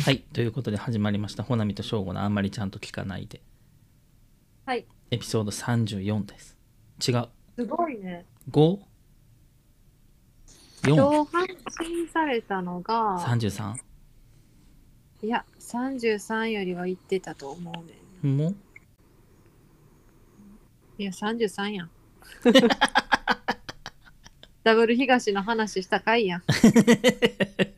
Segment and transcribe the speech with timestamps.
[0.00, 3.40] はいということで始まりましたほなみとしょうごのあんまりちゃんと聞かないで
[4.64, 4.86] はい。
[5.10, 6.56] エピソード34です
[7.06, 8.24] 違うすごいね。
[8.50, 8.78] 5
[10.82, 11.48] 4今日配
[11.84, 13.74] 信されたのが、33
[15.22, 18.36] いや、33よりは言ってたと思うねん。
[18.36, 18.50] も？
[18.50, 18.54] う
[20.98, 21.90] いや、33やん。
[24.62, 26.42] ダブル東の話したかいやん。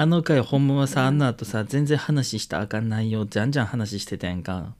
[0.00, 4.76] あの回ほんまはさあの後さ全然話したらあかん内容じゃんじゃん話してたやんか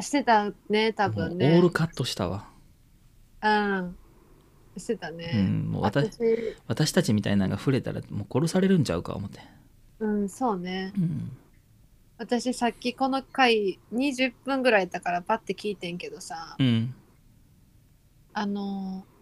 [0.00, 1.70] してたね、多分ねオール。
[1.70, 2.48] カットしたわ、
[3.42, 3.96] うん。
[4.78, 5.42] してたうね。
[5.42, 9.40] ん、もう私私、私たちみたいなのが触れたらもう殺されるんちゃうか思って
[9.98, 10.94] うん、そうね。
[10.96, 11.36] うん
[12.16, 16.94] 私、さっきこの回20分ぐらいやったからパッて聞いてんけどさ、うん
[18.32, 19.18] あのー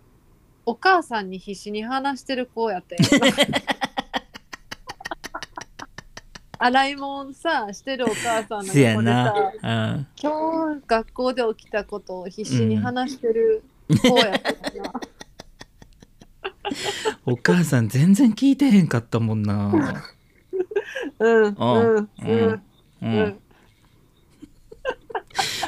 [0.69, 3.37] お母さんに必死に話してる子やったよな。
[6.59, 9.27] 洗い物さしてるお母さんのせやな。
[9.27, 9.67] さう
[9.99, 10.07] ん。
[10.21, 14.93] 今日学校で起きたことを必死に話してる子やったよな、
[17.27, 20.03] お母さん全然聞いてへんかったもんな。
[21.19, 21.65] うんうんう
[22.01, 22.49] んうんうん。
[22.49, 22.63] う
[23.03, 23.19] うん。
[23.29, 23.41] ん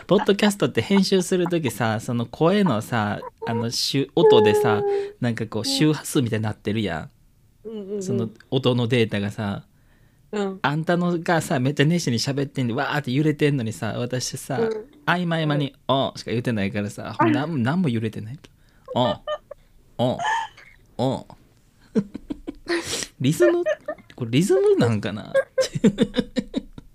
[0.06, 4.82] ポッドキャストって編集する時さその声のさあの周音でさ
[5.20, 7.10] なんかこう周波数みたいになってるや
[7.64, 8.02] うんうんん。
[8.02, 9.64] その音のデータがさ
[10.32, 10.58] うん。
[10.62, 14.68] あんたのがさめっちゃ熱心に喋ってんでわーって揺れてんのにさ私さ、うん。
[15.06, 18.38] 合間合間に「おん」しか言ってないからさなんなんも揺れてない
[18.94, 19.16] 「おん」
[19.98, 20.18] 「おん」
[20.98, 21.26] 「おん」
[23.20, 23.64] リズム？
[24.14, 25.32] これリズムなんかな？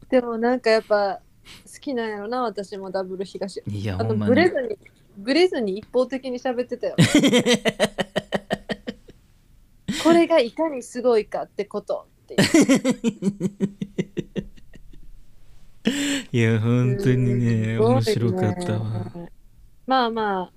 [0.10, 1.20] でもなんかやっぱ
[1.66, 3.64] 好きなんやろな私もダブル東。
[3.68, 4.30] いやあのほんまに。
[4.30, 4.78] ブレずに
[5.18, 6.96] ブレずに一方的に喋ってたよ。
[10.04, 12.36] これがいかにすごいかってことって
[16.32, 19.12] いや本当にね面白かったわ。
[19.86, 20.54] まあまあ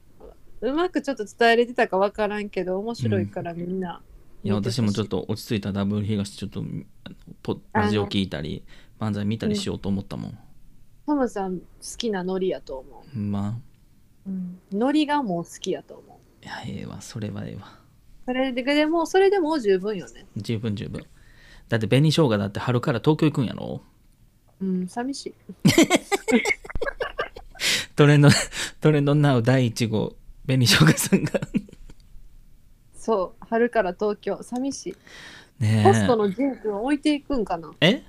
[0.60, 4.00] うまくちょっと伝えれてたかわからんけど面白いからみんな、
[4.42, 5.72] いや私もちょっと落ち着いた。
[5.72, 6.60] ダブル東ちょっと
[7.04, 8.64] あのポラジオ聞いたり
[8.98, 10.38] 漫才見たりしようと思ったもん、
[11.06, 11.64] トムさん好
[11.98, 13.60] きなノリやと思ま
[14.26, 16.16] う、うん、ノリがもう好きやと思う。
[16.48, 17.00] あいやええわ。
[17.02, 17.78] それはええわ。
[18.24, 20.24] それででもそれでも十分よね。
[20.36, 21.04] 十分十分
[21.68, 23.80] だって紅生姜だって春から東京行くんやろ？
[24.60, 25.34] うん寂しい。
[27.96, 28.28] トレンド
[28.80, 30.14] トレンドナウ第1号
[30.46, 31.32] 紅生姜さんが。
[32.96, 34.38] そう春から東京。
[34.42, 34.96] 寂しい。
[35.62, 37.72] ねホストのジンくん置いていくんかな？
[37.80, 37.88] え？
[37.88, 38.02] え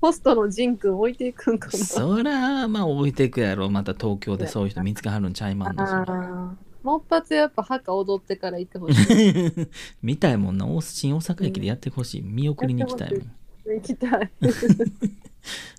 [0.00, 1.72] ホストのジンくん置いていくんかな？
[1.84, 3.70] そらまあ置いていくやろ。
[3.70, 9.68] また東京でそういう人見つけはるんちゃいまんのそらもっぱつやっぱ墓踊ってから行ってほしい。
[10.02, 10.66] 見たいもんな。
[10.66, 12.22] 大新大阪駅でやってほしい。
[12.22, 13.32] 見送りに行きたいもん。
[13.74, 14.30] 行きたい。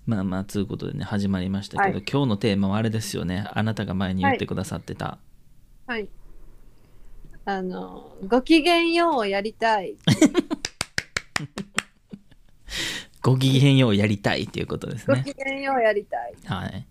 [0.08, 2.06] まあまあつうことでね始まりましたけど、はい。
[2.12, 3.46] 今日のテーマはあれですよね。
[3.54, 5.20] あなたが前に言ってくださってた、
[5.86, 6.10] はい。
[7.46, 9.96] あのごきげんようをやりたい。
[13.22, 15.24] ごきげんようやりたいっていうことですごね。
[15.24, 16.34] きげんようやりたい。
[16.46, 16.88] はい、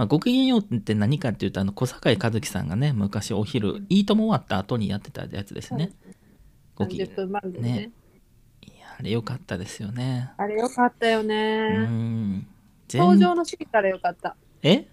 [0.00, 5.92] まあ、ごきげんようって何かっていうとあの小坂井和樹さんがね昔お昼「いいとも」終わった後にやってたやつですね、
[6.74, 7.70] ごきげん30分番組ね。
[7.70, 7.90] ね。
[8.62, 10.30] いやあれ良かったですよね。
[10.38, 11.86] あれよかったようね、
[12.90, 14.36] 登場のシーンからよかった。
[14.62, 14.88] え？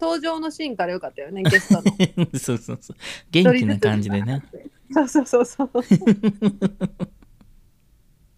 [0.00, 1.90] 登場のシーンからよかったよねゲストの。
[2.38, 2.96] そうそうそう。
[3.32, 4.44] 元気な感じでね。
[4.92, 5.72] そうそうそうそう。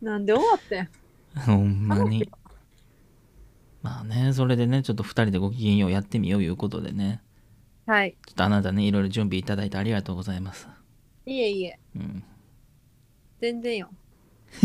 [0.00, 0.88] なんで終わってん？
[1.44, 2.26] ほんまに
[3.82, 7.22] まあねそれでねちょっと2人でごきげんようやってみよういうことでね。
[7.86, 8.16] はい。
[8.26, 10.68] ちょっとあなたねいろいろ準備いただいてありがとうございます。
[11.26, 11.78] いえいえ。
[11.96, 12.22] うん。
[13.40, 13.90] 全然よ。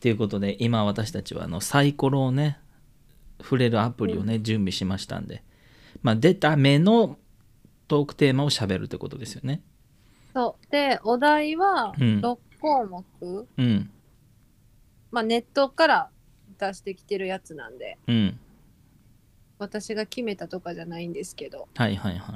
[0.00, 2.58] ということで今私たちはあのサイコロをね
[3.40, 5.42] 触れるアプリをね、準備しましたんで。
[6.02, 7.18] まあ出た目の
[7.88, 9.62] トークテーマをしゃべるってことですよね。
[10.34, 10.70] そう。
[10.70, 12.20] でお題はうん。
[12.20, 13.90] 6項目、うん。
[15.10, 16.10] まあネットから
[16.58, 17.98] 出してきてるやつなんで。
[18.06, 18.38] うん。
[19.58, 21.68] 私が決めたとかじゃないんですけど。
[21.76, 22.32] はいはいは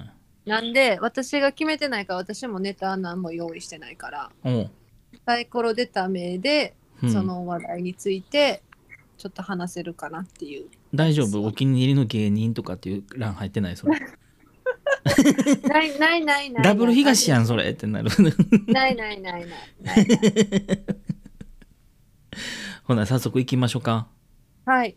[0.47, 0.49] い。
[0.49, 4.31] なんで私が決めてないから私もネタ何も用意してないから。
[4.45, 4.71] おう、
[5.27, 7.13] サイコロ出た目でうん。
[7.13, 8.63] その話題について
[9.19, 11.43] ちょっと話せるかなっていう、大丈夫？
[11.45, 13.77] お気に入りの芸人とかっていう欄入ってない？
[13.77, 13.99] それ。
[15.69, 16.63] ないないないない。
[16.65, 18.11] ダブル東やんそれってなる。
[18.69, 19.47] ないないないない。
[19.83, 20.19] ないない
[22.89, 24.09] ほな早速行きましょうか。
[24.65, 24.97] はい。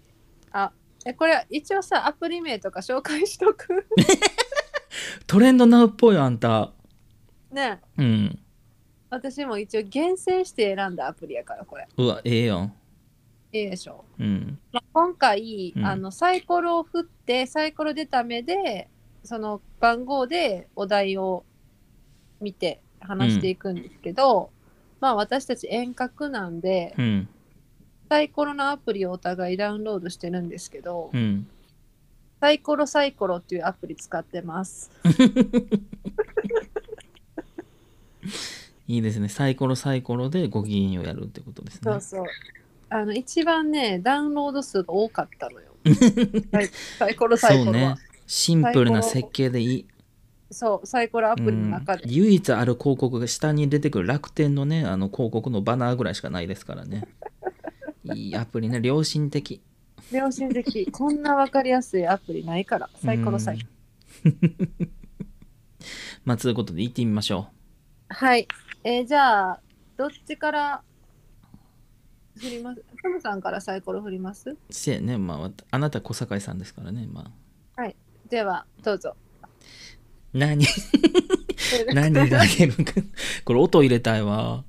[0.54, 0.72] あ
[1.06, 3.86] えこれ一応さアプリ名とか紹介しとく？
[5.28, 6.72] トレンドナウっぽいよあんた。
[7.52, 7.82] ね。
[7.98, 8.40] うん。
[9.10, 11.86] 私も一応厳選して選んだアプリやからこれ。
[11.98, 12.74] うわええやん
[13.52, 14.06] いいでしょ。
[14.18, 14.58] うん。
[14.72, 15.86] まあ、今回、うん。
[15.86, 18.90] あのサイコロを振ってサイコロ出た目で
[19.26, 21.44] その番号でお題を
[22.40, 24.50] 見て話していくんですけど、
[25.02, 27.30] まあ私たち遠隔なんで、うん
[28.12, 31.48] サイコロのアプリをお互いダウンロードしてるんですけど、うん
[32.42, 34.90] サイコロサイコロっていうアプリ使ってます。
[38.88, 42.26] いいですねサイコロサイコロでご機嫌をやるってことですねそうそう。
[42.90, 45.68] あの一番ねダウンロード数が多かったのよ。
[46.98, 48.02] サイコロサイそうコロはね。
[48.28, 49.86] シンプルな設計でいい
[50.50, 52.10] そうサイコロアプリの中でうん。
[52.12, 57.08] 唯一ある広告が下に出てくる楽天のねあの広告のバナーぐらいしかないですからね
[58.14, 58.80] いいアプリね。
[58.84, 59.62] 良心的。
[60.12, 60.92] 良心的。
[60.92, 62.90] こんなわかりやすいアプリないから。
[63.04, 63.66] サイコロサイコ
[64.26, 64.32] ロ。
[64.32, 64.92] うん。
[66.26, 67.48] まあということで行ってみましょ
[68.10, 68.48] はい。
[68.84, 69.60] えーじゃあ、
[69.98, 70.82] どっちから
[72.38, 72.84] 振ります？
[73.04, 74.50] トムさんからサイコロ振ります？
[74.52, 75.18] うせやね。
[75.18, 77.08] まああなた小堺さんですからね。
[77.12, 77.32] まあ。
[78.30, 79.16] では、どうぞ。
[80.34, 80.66] 何？
[81.94, 82.94] 何があげるか。
[83.44, 84.64] これ音入れたいわ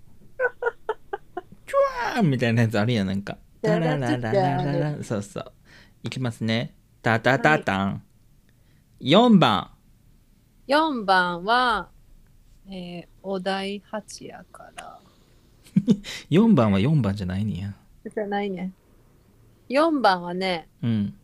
[2.16, 3.38] ーンみたいなやつあるやんなんか。
[3.62, 4.32] タララララ
[4.64, 5.04] ララ。
[5.04, 5.52] そうそう。
[6.02, 6.74] いきますね。
[7.02, 8.02] タタタタン、
[9.00, 9.70] 4番。
[10.68, 11.88] 4番は、
[12.68, 14.98] えーお題8やから。
[16.30, 17.74] 4番は4番じゃないねや。
[18.12, 18.72] じゃないね。
[19.68, 21.14] 4番はね、うん。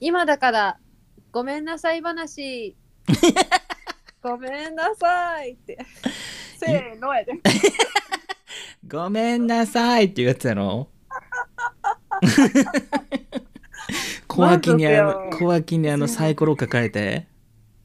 [0.00, 0.78] 今だから、
[1.30, 2.74] ごめんなさい話。
[4.22, 5.78] ごめんなさいって。
[6.58, 7.32] せーのやで。
[8.92, 10.88] ごめんなさいっていうやつやろ？
[14.28, 17.26] 小脇にあの小脇にあのサイコロ抱えて。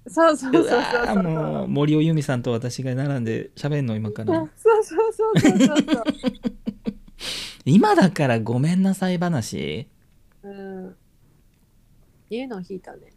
[0.09, 0.79] そうそうそううそう。
[0.79, 4.33] わーもう森尾由美さんと私が並んで喋んの今から。
[4.57, 6.03] そうそうそうそうそうそう。
[7.63, 9.87] 今だからごめんなさい話。
[10.43, 10.93] うん。
[12.29, 13.13] 言うの引いたね。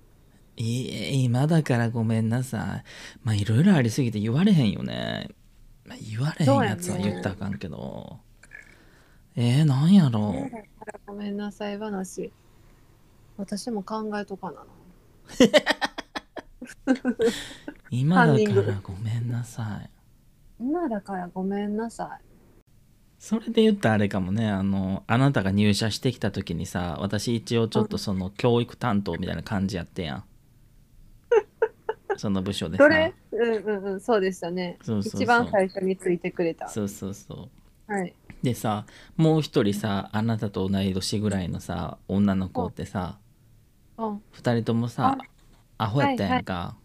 [0.57, 2.61] いい今だからごめんなさい。
[3.25, 5.29] まあいろいろありすぎて言われへんよね、
[5.91, 8.21] まあ、言われへんやつは言ったらあかんけど、
[9.35, 10.49] えー、なんやろ
[11.05, 12.31] ごめんなさい話。
[13.37, 14.67] 私も考えとかなな。
[17.91, 19.91] 今だからごめんなさい
[20.61, 22.25] 今だからごめんなさい。
[23.19, 30.25] それで言ったらあれかもねあのあなたが入社してきた時にさ私一応ちょっとその教育担当みたいな感じやってやん
[32.21, 32.77] その部署で。
[32.77, 33.15] さどれ？
[33.33, 34.77] うんうんうん、そうでしたね。
[34.83, 35.23] そうそうそう。
[35.23, 36.69] 一番最初についてくれた。
[36.69, 37.49] そうそうそ
[37.89, 37.93] う。
[37.93, 38.15] はい。
[38.43, 38.85] でさ
[39.17, 43.19] もう一人さあなたと同い年ぐらいのさ女の子ってさ
[43.99, 45.17] うん二人ともさ
[45.79, 46.77] アホやったやんか、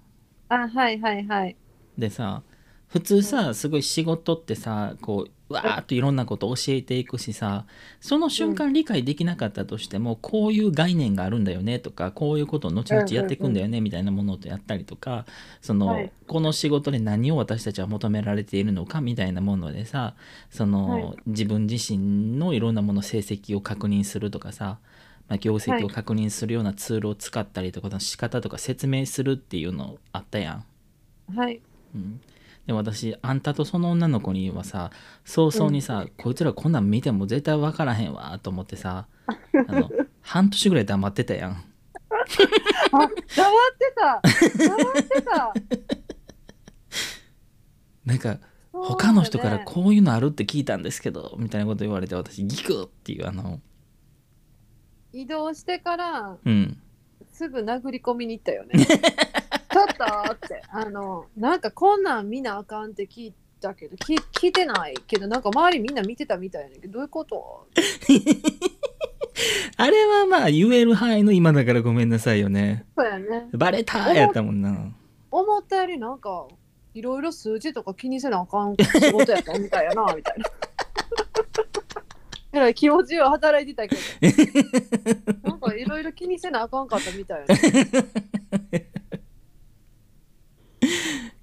[0.48, 1.56] あ、はいはいはい。
[1.98, 2.44] でさ
[2.88, 7.66] 普通さすごい仕事ってさこうわーっといろんなこと教えていくしさ
[8.00, 15.26] その瞬間理解できなかったとしても、こういう概念があるんだよねとかこういうことを後々やっていくんだよねみたいなものとやったりとか
[15.62, 16.12] その、はい。
[16.28, 20.16] この仕事で何を私たちは求められているのかみたいなものでさ
[20.50, 21.18] その、はい。
[21.28, 24.80] 自分自身のいろんなもの成績を確認するとかさ、
[25.28, 30.66] まあ、業績を確認するようなツールを使ったりとかの仕方とか説明するっていうのあったやん。
[31.36, 31.62] はい。
[31.96, 32.22] うん、
[32.68, 34.90] で私あんたとその女の子にはさ
[35.24, 39.08] 早々にさ、こいつらこんなん見ても絶対分からへんわと思ってさ
[39.68, 39.90] あの
[40.22, 41.52] 半年ぐらい黙ってたやん。
[41.52, 41.58] あ、
[42.92, 44.22] 黙ってた。
[44.68, 45.54] 黙ってた。
[48.06, 48.40] なんか
[48.72, 53.62] 他の人からこういうのあるって聞いたんですけどみたいなこと言われて私ギクっていうあの
[55.14, 56.82] 移動してからうん。
[57.32, 58.86] すぐ殴り込みに行ったよね。
[59.76, 67.68] ちょっとって、あの、なんかこんなん見なあかんって聞いたけど、聞聞いてないけど、なんか周りみんな見てたみたいやねんけど、どういうこと？
[69.76, 73.50] あれはまあ言える範囲の今だからごめんなさいよねそうやね。
[73.52, 74.78] バレたーやったもんな
[75.30, 76.48] 思ったよりなんか、
[76.94, 80.46] いろいろ数字とか気にせなあかん仕事やったみたいやな、みたいな。
[82.54, 84.02] えらい気持ちよ働いてたけど。
[85.50, 87.60] なんかいろいろ気にせなあかんかったみたいやね。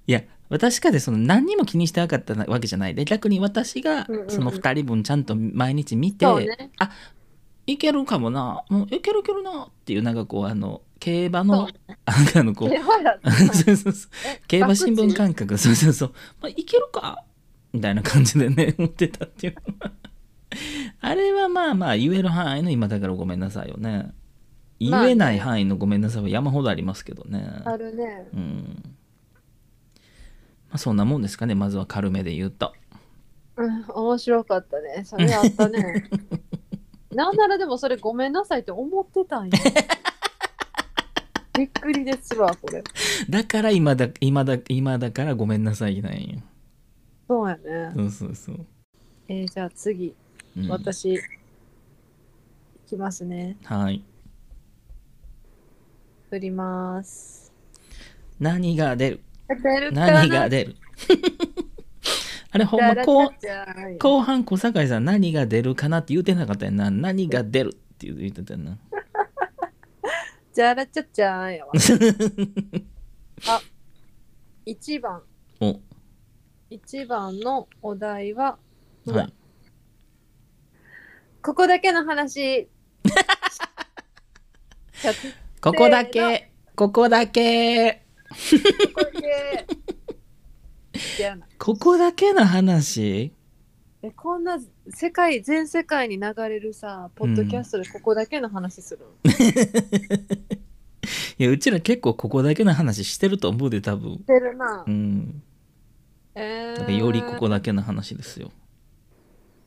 [0.07, 2.95] いや私かでその何にも気にしてなかったわけじゃない。
[2.95, 4.29] で逆に私がうんうんうん。
[4.29, 6.71] その2人分ちゃんと毎日見て、そうね。
[7.65, 11.69] いけるかもな、もういけるいけるなっていうなんかこうあの競馬の
[12.05, 12.69] あのこう
[14.47, 15.57] 競馬新聞感覚。
[15.57, 17.23] そうそうそう、まあ、いけるか？
[17.71, 19.55] みたいな感じでね 思ってたっていう。
[21.01, 24.11] あれはまあまあ言える範囲の今だからごめんなさいよね。
[24.79, 25.11] 言まあね。
[25.11, 28.27] えない範囲のごめんなさいは山ほどありますけどね、あるね。
[28.33, 28.95] うん
[30.73, 32.73] あ、そんなもんですかねまずは軽めで言うと
[33.55, 35.03] うん、面白かったね。
[35.05, 36.09] それあったね。
[37.13, 39.51] なんならでもそれごめんなさいって思ってたんや。
[41.55, 42.83] びっくりですわ、これ。
[43.29, 46.41] だから今だ今だ今だからごめんなさいなんよ
[47.27, 47.91] そうやね。
[47.95, 48.65] そうそうそう、
[49.27, 50.15] えーじゃあ次、
[50.57, 51.19] うん、私、い
[52.87, 53.55] きますね。
[53.65, 54.03] はい
[56.31, 57.53] 振ります。
[58.39, 59.19] 何が出る？
[59.91, 60.75] 何が出る？
[62.51, 66.91] あれほんまこうじゃあ後半小堺さん何が出るかなって言うてなかったやんな。
[66.91, 68.77] 何が出るって言ってたな。
[70.53, 71.71] じゃらちゃちゃーんやわ。
[73.47, 73.61] あ、
[74.67, 75.23] 1番。
[75.59, 75.79] お。
[76.69, 78.59] 1番のお題は、
[79.07, 79.33] はい。
[81.41, 82.69] ここだけの話。
[85.59, 88.05] ここだけここだけ。
[88.29, 89.12] ここだ
[91.57, 93.31] ここだけの話？
[94.01, 99.05] えこんな世界全世界に流れるさポッドキャストでここだけの話する、
[101.39, 104.15] いやうちら結構ここだけの話してると思うで多分。
[104.15, 105.41] してるな、うん。
[106.35, 106.97] えー。
[106.97, 108.51] よりここだけの話ですよ。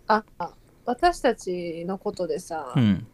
[0.06, 0.50] ああ
[0.84, 3.06] 私たちのことでさ、うん。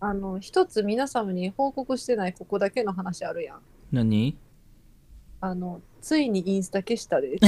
[0.00, 3.60] あの一つ皆様に報告してないここだけの話あるやん。
[3.92, 4.38] 何？
[5.40, 7.38] あのついにインスタ消したで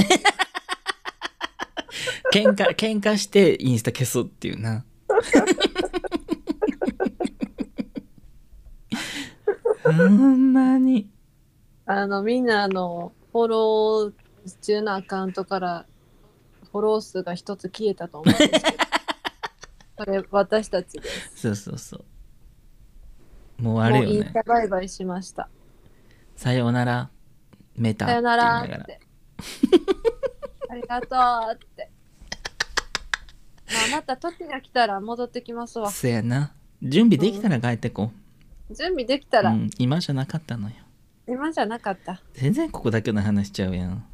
[2.33, 4.83] 喧嘩喧嘩してインスタ消すっていうな。
[9.83, 11.09] ほんまに。
[11.85, 14.13] あのみんなあのフォロー
[14.61, 15.85] 中のアカウントから
[16.71, 18.77] フォロー数が一つ消えたと思うんですけど
[19.99, 21.31] それ 私たちです。
[21.35, 23.61] そうそうそう。
[23.61, 25.49] もうあれもうインよねスタバイバイしました。
[26.35, 27.11] さようなら
[27.75, 28.99] メタって言いながらって。
[30.69, 31.07] ありがと
[31.51, 31.89] うって。
[33.89, 35.89] まあ、また時が来たら戻ってきますわ。
[35.89, 38.11] そやな準備できたら帰ってこ
[38.69, 40.75] 準備できたう、ら、うん、今じゃなかったのよ
[41.27, 42.21] 今じゃなかった。
[42.33, 44.05] 全然ここだけの話しちゃうやん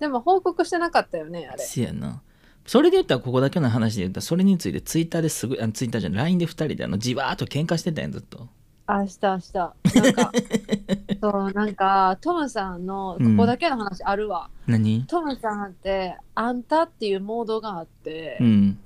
[0.00, 1.64] でも報告してなかったよね、あれ。
[1.64, 2.22] せやな
[2.66, 8.48] それで言ったらここだけの話で言ったらそれについてツイッターですぐあツイッターじゃない LINE で2人であのじわーっと喧嘩してたやんずっと
[8.88, 9.52] 明日明日。
[9.54, 10.32] なんか、
[11.22, 14.50] そう、なんか、トムさんのここだけの話あるわ。
[14.66, 15.06] 何？
[15.06, 18.78] トムさんって、あんたっていうモードがあって、うん。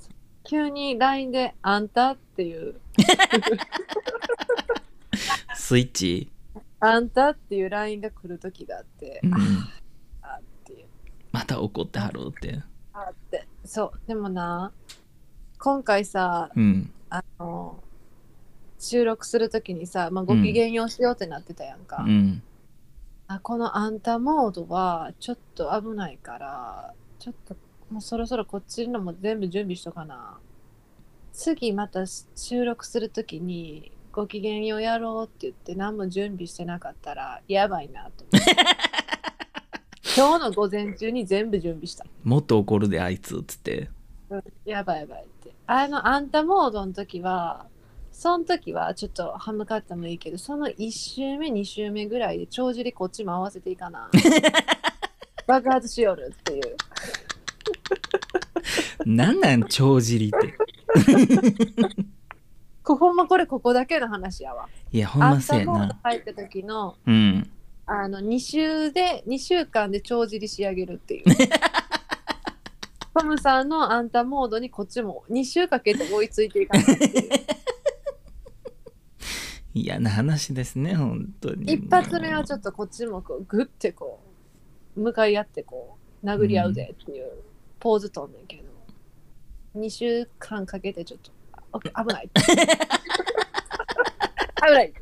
[0.44, 2.78] 急に LINE であんたっていう、
[5.54, 6.30] スイッチ、
[6.78, 9.34] あんたっていう LINE が来る時があって、うん、
[10.20, 10.86] あっていう。
[11.32, 12.62] また怒ってはろうって。
[12.92, 13.48] あって。
[13.64, 14.00] そう。
[14.06, 14.72] でもな
[15.58, 16.92] 今回さうん。
[17.08, 17.82] あの
[18.86, 22.42] 収録するときにさ、まあ、ご機嫌ようしようってなってたやんか、うん。
[23.26, 27.56] あこのあんたモードはちょっと危ないからちょっと
[27.90, 30.38] もうそろそろこっちのも全部準備しとかな。
[31.32, 38.56] 次また収録するときにご機嫌ようやろうって言って何も準備してなかったらやばいなと思って。
[40.16, 42.06] 今日の午前中に全部準備した。
[42.24, 43.90] もっと怒るであいつっつって。
[44.30, 45.52] うんやばいやばいって。
[45.66, 47.66] あの、あんたモードの時は、
[48.16, 54.08] その時はちょっと歯向かってもいいけど、その1周目、2周目ぐらいで帳尻こっちも合わせていいかな。
[55.46, 56.76] 爆発しよるっていう。
[59.04, 60.54] なんなん帳尻って
[62.82, 64.66] こほんまこれここだけの話やわ。
[64.90, 67.50] いやほんまそうやな入った時の、うん
[67.84, 71.24] あの、2週で、2週間で帳尻仕上げるっていう。
[73.14, 77.55] トムさんのあんたモードにこっちも2週かけて追いついていかないっていう。
[79.76, 81.74] 嫌な話ですね本当に。
[81.74, 84.20] 一発目はちょっとこっちもこうグッてこ
[84.96, 87.30] う向かい合ってこう殴り合うぜっていう
[87.78, 88.62] ポーズとんねんけど、
[89.78, 91.30] 2週間かけてちょっと
[91.72, 92.56] あ危ない危
[94.62, 94.92] ない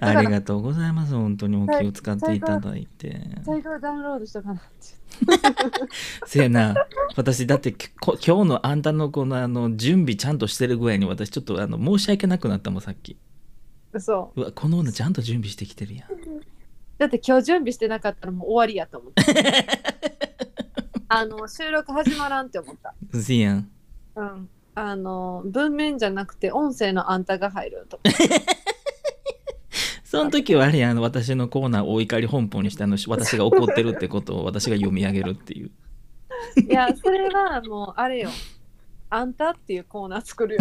[0.00, 3.20] ありがとうございます本当にお気を使っていただいて。
[3.44, 5.01] 最後はダウンロードしたかなって
[6.26, 6.74] せやな。
[7.16, 13.16] 私だってこ今日のあんたのこのあの準備ちゃんとしてる具合に私ちょっとあの申し訳なくなったもんさっき。
[13.92, 14.32] 嘘。
[14.34, 16.08] うわこの女ちゃんと準備してきてるやん。
[16.98, 19.66] だって今日準備してなかったらもう終わりやと思って
[21.08, 22.94] あの収録始まらんって思った。
[23.18, 23.68] せやん。
[24.16, 24.48] うん。
[24.74, 28.00] あの文面じゃなくて音声のあんたが入ると
[30.12, 35.70] その時はあれあの私のコーナーをお怒り本舗にしてあの私が怒ってるってことを私が読み上げるっていう。
[36.68, 38.28] いや、それはもう、あれよ。
[39.08, 40.60] あんたっていうコーナー作るよ。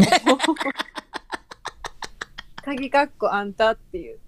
[2.63, 4.19] 鍵かっこあんたっていう。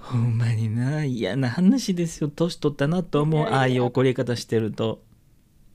[0.00, 2.30] ほんまにな嫌な話ですよ。
[2.30, 5.02] 年取ったなと思うああいう怒り方してると。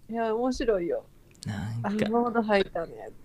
[0.09, 1.05] いや面白いよ。
[1.47, 2.09] あなんか。
[2.09, 2.93] モード入ったね。
[3.07, 3.24] って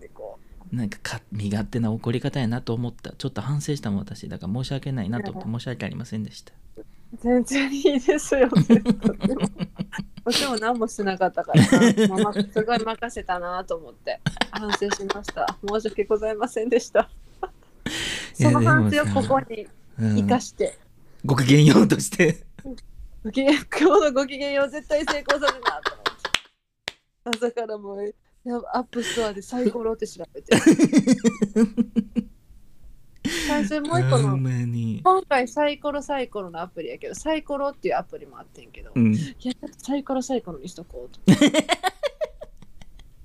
[0.71, 3.11] なんかか身勝手な怒り方やなと思った。
[3.11, 4.29] ちょっと反省したもん私。
[4.29, 6.53] だから申し訳ないなと思って申し訳ありませんでした。
[6.77, 6.85] う
[7.19, 8.49] 全然いいですよ。
[10.23, 12.07] 私も何もしなかったからす
[12.63, 15.57] ごい任せたなと思って反省しました。
[15.67, 17.09] 申し訳ございませんでした。
[18.33, 19.67] その反省をここに
[19.99, 20.15] うん。
[20.15, 20.77] 生かして、
[21.25, 22.45] ご機嫌ようとして。
[23.23, 27.47] ご機嫌今日のご機嫌よう絶対成功させるなと思って。
[27.47, 30.55] 朝からもう App Store でサイコロって調べて。
[33.47, 39.13] 最初もう一個の今回サイコロサイコロのアプリやけどサイコロっていうアプリもあってんけど、いうん。
[39.13, 41.19] やちょっとサイコロサイコロにしとこうと。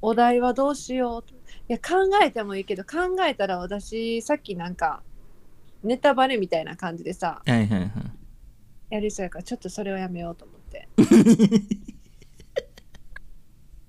[0.02, 1.34] お題はどうしようと。
[1.34, 5.02] いや考えてもいいけど考えたら私さっきなんか
[5.82, 7.90] ネタバレみたいな感じでさはいはいはい。
[8.90, 10.88] やりそうやからちょっとそれをやめようと思って。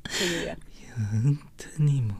[0.10, 0.60] そういうやつ
[0.98, 1.39] 本
[1.77, 2.13] 当にも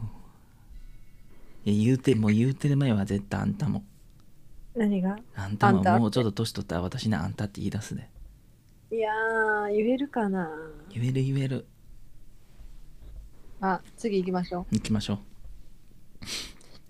[1.66, 1.70] う。
[1.70, 3.84] いや言うてもう言うてる前は絶対あんたも。
[4.76, 5.18] 何が？
[5.36, 6.00] あんたもあんた？
[6.00, 8.10] もうちょっと年取ったら私にあんたって言い出すで。
[8.92, 10.50] いやー言えるかな。
[10.94, 11.66] 言える言える。
[13.60, 15.20] あ次行きましょ行きましょう。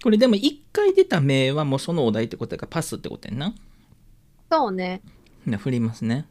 [0.04, 3.48] これでも一回出た名はもうそのお題ってことやからパスってことやんな。
[3.48, 3.54] う
[4.52, 5.02] そうね。
[5.48, 6.28] じゃあ振りますね。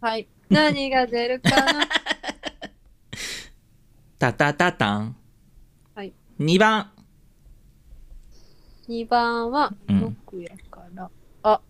[0.00, 0.28] はい。
[0.50, 1.88] 何が出るかな？
[4.22, 5.16] タタタタン
[5.96, 6.12] はい。
[6.38, 6.92] 2番。
[8.88, 11.10] 2番はうん6やから、
[11.42, 11.60] あ。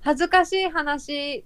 [0.00, 1.44] 恥ずかしい話、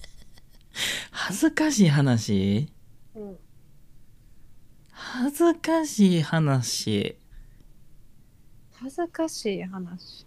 [1.10, 2.68] 恥ずかしい話？
[3.14, 3.38] うん、
[4.90, 7.16] 恥ずかしい話。
[8.74, 10.26] 恥ずかしい話。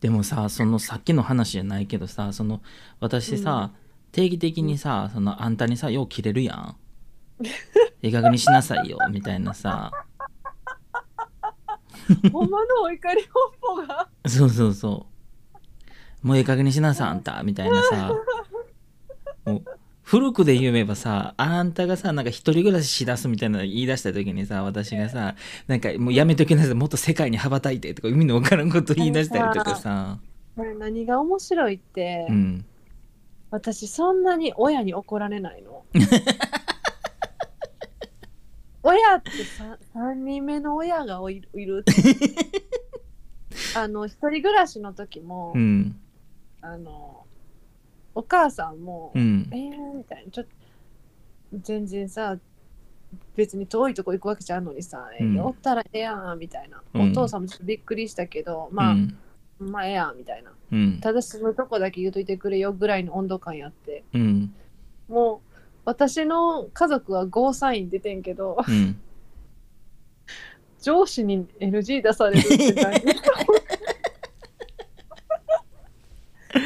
[0.00, 2.62] でもさそのさっきの話じゃないけどさその
[2.98, 3.72] 私さ、
[4.10, 6.76] 定期的にさそのあんたにさよう切れるやん
[7.42, 9.90] ええ加減にしなさいよみたいなさ。
[12.32, 13.28] ほんまのお怒り
[13.60, 14.08] 本舗が？
[14.26, 15.06] そうそうそ
[16.22, 16.26] う。
[16.26, 18.12] もうええ加減にしなさあんたみたいなさ。
[19.44, 19.64] もう
[20.02, 25.36] 古くで言えばさあんたがさなんか一人暮らししだすみたいなの言い出した時にさ私がさ
[25.68, 30.18] なんかもうやめときなさいもっと世界に羽ばたいてとか意味のわからんこと言い出したりとかさ。
[30.56, 32.64] これ何が面白いって、うん。
[33.52, 35.84] 私そんなに親に怒られないの
[38.82, 39.30] 親って
[39.94, 41.84] 3, 人目の親がいるいる
[43.76, 45.96] あの一人暮らしの時も、うん。
[46.62, 47.24] あの
[48.14, 49.48] お母さんも、うん。
[49.52, 50.50] えー、みたいなちょっと
[51.62, 52.38] 全然さ
[53.36, 55.40] 別に遠いとこ行くわけじゃんのにさ、えうん。
[55.40, 57.10] おったらええやんみたいな、うん。
[57.10, 59.18] お父さんもちょっとびっくりしたけどまあ、うん。
[59.58, 60.52] まあええやんみたいな。
[60.72, 61.00] うん。
[61.00, 64.04] ただ住むとこだけ言うといてくれよぐらいの温度感やって。
[64.14, 64.54] うん。
[65.08, 65.49] もう
[65.84, 69.00] 私の家族はゴーサイン出てんけどうん。
[70.80, 73.00] 上司に NG 出されるって何？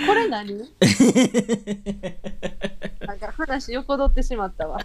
[0.07, 0.59] これ何？
[3.07, 4.81] なんか話横取ってしまったわ。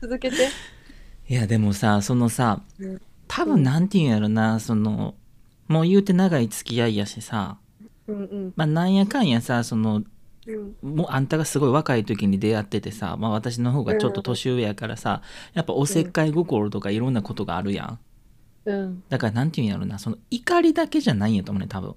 [0.00, 0.48] 続けて。
[1.28, 3.00] いやでもさそのさうん。
[3.26, 5.14] 多分なんていうんやろなその
[5.66, 7.56] もう言うて長い付き合いやしさ。
[8.06, 8.52] うんうん。
[8.56, 10.06] まあなんやかんやさそのうん
[10.82, 15.22] もうあんたがすごい若い時に出会っててさ、まあ、私の方がちょっと年上やからさ
[15.54, 17.98] やっぱおせっかい心とかいろんなことがあるやん。
[18.66, 19.02] うん。
[19.08, 21.94] だからなんていうんやろなその怒りだけじゃないんやと思うね多分。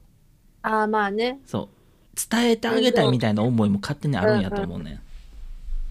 [0.62, 1.40] ああまあね。
[1.46, 1.78] そう。
[2.30, 5.02] 伝えてあげたいみたいな思いも勝手にあるんやと思うね。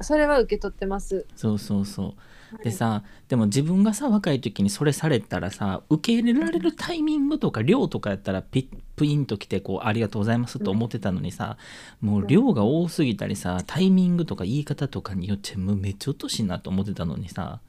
[0.00, 1.24] それは受け取ってます。
[1.36, 2.14] そうそうそう
[2.62, 11.58] でさでも自分がさ若い時にそれされたらさ受け入れられるタイミングとか量とかやったらピップインときてこうありがとうございますと思ってたのにさ
[12.00, 17.60] もう量が多すぎたりさタイミングとか言い方とかによってもうめっちゃ落としいなと思ってたのにさ、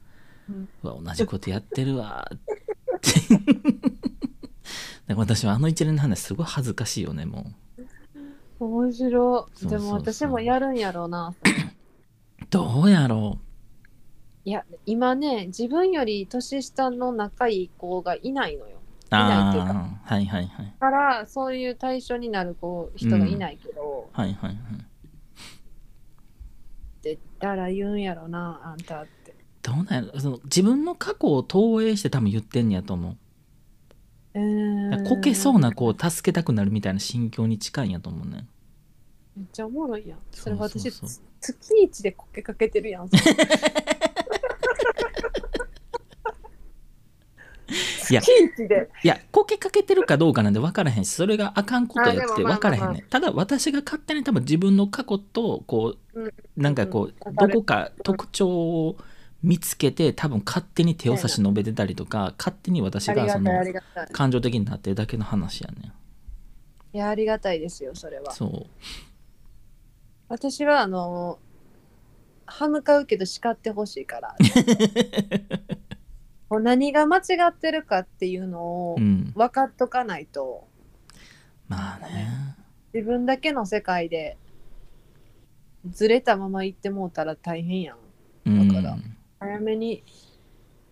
[0.48, 0.68] うん。
[0.82, 2.38] うわ同じことやってるわっ
[3.00, 3.18] て。
[5.14, 7.52] 私はあの一連の話すごい恥ずかしいよねも
[8.60, 9.78] 面白そうそうそう。
[9.80, 13.38] でも私もやるんやろうなうどうやろ
[14.44, 18.78] いや今ね自分より年下の仲いい子がいないのよ。
[19.10, 19.98] うないっていうか。
[20.04, 20.74] はいはいはい。
[20.80, 24.54] だからそういう対象になる子人がいないけど、はいはいはい。
[24.54, 24.58] っ
[27.00, 29.34] て言ったら言うんやろなあんたって。
[29.62, 33.16] どうなんやろその自分の過去を投影して多分言ってんやと思う。
[34.34, 35.04] うーん。
[35.04, 38.46] こけそうな子を助けたくなるみたいな心境に近いんやと思うね。
[39.36, 40.18] めっちゃおもろいやん。
[40.32, 40.90] それ私
[41.40, 43.08] 月一でこけかけてるやん。
[43.08, 43.22] 月
[48.10, 48.22] いや。
[49.02, 53.02] いやこけかけてるかどうかなんで分からへんしそれがあかんことやって分からへんまあねん。
[53.02, 56.34] ただ私が勝手に多分自分の過去とこううん。
[56.56, 58.96] なんかこう、どこか特徴を
[59.42, 63.52] 見つけて多分勝手に手を差し伸べてたりとか勝手に私がその。
[64.12, 65.92] 感情的になってるだけの話やねん。
[66.96, 68.32] いやありがたいですよそれは。
[68.32, 68.66] そう。
[70.28, 71.38] 私はあの
[72.50, 74.36] 歯向かうけど叱ってほしいから。
[76.50, 79.32] もう何が間違ってるかっていうのをうん。
[79.36, 80.66] 分かっとかないと。
[81.68, 82.56] まあね。
[82.94, 84.38] 自分だけの世界で
[85.90, 87.98] ずれたまま行ってもうたら大変やん。
[88.46, 88.68] うん。
[88.68, 88.96] だから
[89.40, 90.02] 早めに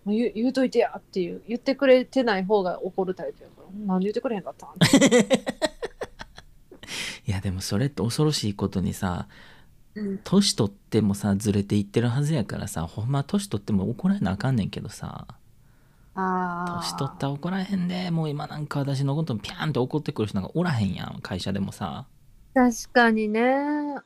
[0.05, 3.67] もう言う言うといてやっていう言ってくれてない方が怒るタイプやから。
[3.85, 4.69] なんで言ってくれへんかったん？
[7.27, 9.56] いやでもそれって恐ろしいことにさうん
[10.23, 15.27] 年取ってもさずれていってるはずやからさほんま年取っても怒られなあかんねんけどさ。
[16.19, 22.07] あ年取ったら怒らへんでもう今なんか私のことピャーンって怒ってくる人なんかおらへんやん会社でもさ。
[22.55, 23.41] 確かにね。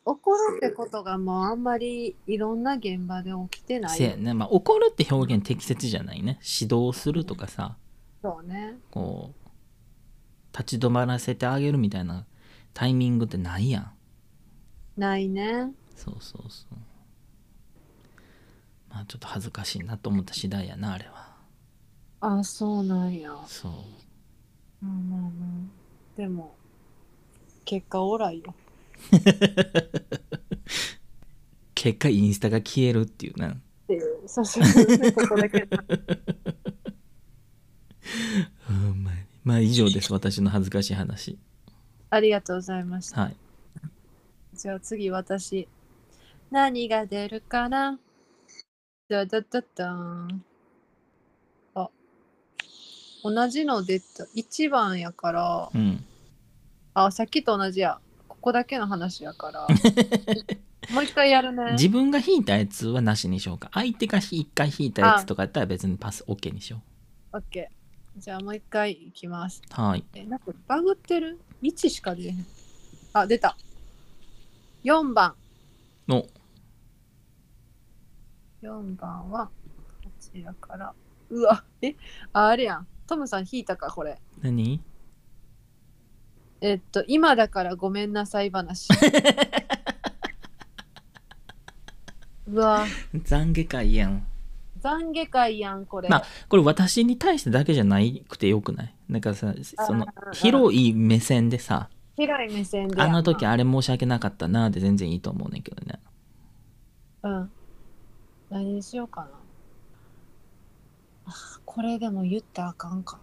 [0.03, 3.97] 怒るってことがもうあんまりいろんな現場で起きてない。
[3.97, 4.33] せやね。
[4.33, 6.37] まあ怒るって表現適切じゃないね。
[6.43, 7.77] 指導するとかさ。
[8.21, 8.75] そうね。
[8.91, 12.25] こう立ち止まらせてあげるみたいな
[12.73, 13.91] タイミングってないやん。
[14.97, 15.71] ないね
[16.03, 16.77] そうそうそう。
[18.89, 21.35] まあちょっと恥ずかしいなと思った次第やなあれは。
[22.21, 23.37] あそうなんや。
[23.45, 23.71] そう。
[24.83, 25.29] まあまあまあ。
[26.17, 26.55] でも
[27.65, 28.55] 結果オーライよ。
[31.75, 33.51] 結果インスタが消えるっていうな。
[33.51, 35.67] っていうそうそうそうここだけ
[38.67, 39.19] ほんまに。
[39.43, 41.37] まあ以上です私の恥ずかしい話。
[42.09, 43.21] ありがとうございました。
[43.21, 43.37] はい。
[44.55, 45.67] じゃあ次私
[46.51, 47.97] 何が出るかな？
[49.09, 50.43] ダダダダン
[51.73, 51.89] あ
[53.23, 54.25] 同じの出た。
[54.35, 55.69] 1番やから。
[55.73, 56.03] うん。
[56.93, 57.99] あさっきと同じや。
[58.27, 59.67] ここだけの話やから。
[60.93, 61.73] もう一回やるね。
[61.73, 63.69] 自分が引いたやつはなしにしようか。
[63.73, 66.81] 相手が一回引いたやつとかやったら別にパス OK にしよ
[67.31, 68.19] オッケー。
[68.19, 69.61] じゃあもう一回いきます。
[69.77, 70.03] うはい。
[70.15, 72.45] えなんかバグってる？1しか出えへん。
[73.13, 73.55] あ出た。
[74.83, 75.35] 4番。
[76.07, 76.25] の
[78.61, 79.47] 4番は
[80.03, 80.93] こちらから。
[81.29, 81.95] うわえ
[82.33, 82.87] ああれやん。
[83.07, 84.19] トムさん引いたかこれ。
[84.41, 84.81] 何？
[86.61, 88.89] えっと今だからごめんなさい話。
[92.47, 92.85] うわ。
[93.13, 94.25] 懺悔会やん。
[94.81, 98.93] 懺悔会やんこれ、まあこれ私に対してだけじゃないくてよくない？
[99.09, 99.53] なんかさ
[99.87, 101.89] その広い目線でさ。
[102.17, 105.99] 広い目線であの時あれ申し訳なかったなって全然いいと思うねんけどね。
[107.23, 107.51] うん
[108.51, 109.29] 何にしようかな。
[111.27, 111.33] あ
[111.65, 113.17] これでも言ったらあかんか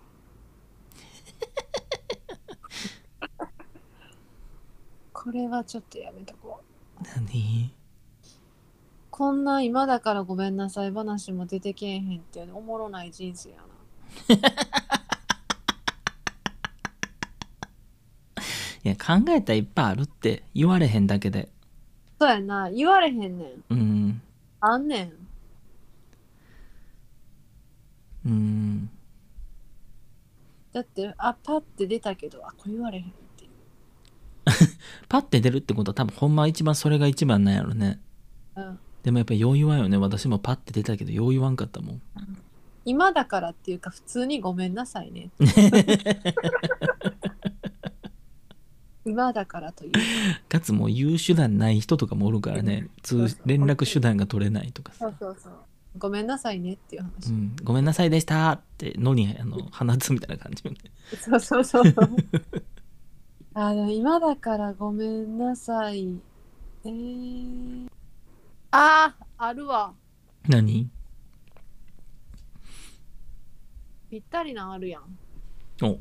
[5.12, 6.62] これはちょっとやめとこ
[6.98, 7.04] う。
[7.14, 7.74] 何？
[9.10, 13.64] こんな今だからごめんなさい話も出てけえへんっておもろない人生やな。
[18.84, 21.50] いや考えたらいっぱいあるって言われへんだけで。
[22.18, 23.64] そうやな、言われへんねん。
[23.68, 24.22] うん
[24.60, 25.12] あんねん。
[28.26, 28.90] うん
[30.72, 33.50] だって、あ、パッて出たけど、あ、これ言われへんっていう。
[35.08, 38.00] パッて出るってことは多分ほんまは一番それが一番なんやろね
[38.56, 38.78] うん。
[39.02, 42.02] でもやっぱよう言わんよね私もパッて出たけどよう言わんかったもん
[42.84, 45.28] 今だからっていうか、普通にごめんなさいね。
[49.08, 49.98] 今だからというか。
[50.48, 55.52] かつもう言う手段ない人とかもおるからね通連絡手段が取れないとかさそうそうそう。
[55.96, 57.30] ごめんなさいねっていう話。
[57.30, 60.78] うん、ごめんなさいでしたってのにあの放つみたいな感じよね
[61.18, 61.84] そうそうそう。
[63.54, 66.20] あの、今だからごめんなさい。
[66.84, 67.88] えー、
[68.70, 69.92] あー、あるわ。
[70.46, 70.88] 何？
[74.10, 75.18] ぴったりなんあるやん。
[75.82, 75.98] お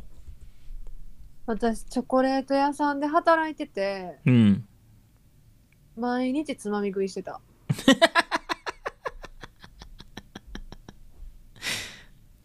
[1.48, 4.68] 私、チョコレート屋さんで働いてて、うん。
[5.96, 7.40] 毎日つまみ食いしてた。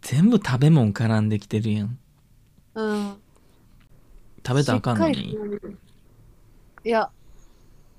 [0.02, 1.98] 全部食べ物絡んできてるやん。
[2.74, 3.20] うん。
[4.46, 5.76] 食べたらあかんのしっかりにつまみ食い。
[6.84, 7.10] いや、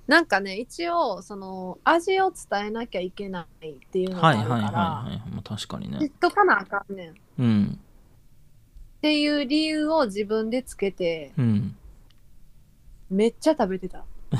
[0.07, 5.31] なんかね、一応、その、味を伝えなきゃいけないっていうのがあるから、はいはいはいはい。
[5.31, 7.11] まあ確かに知っねとかなあかんねん。
[7.11, 7.79] っうん
[9.03, 11.75] ていう理由を自分でつけて、うん
[13.09, 14.05] めっちゃ食べてた。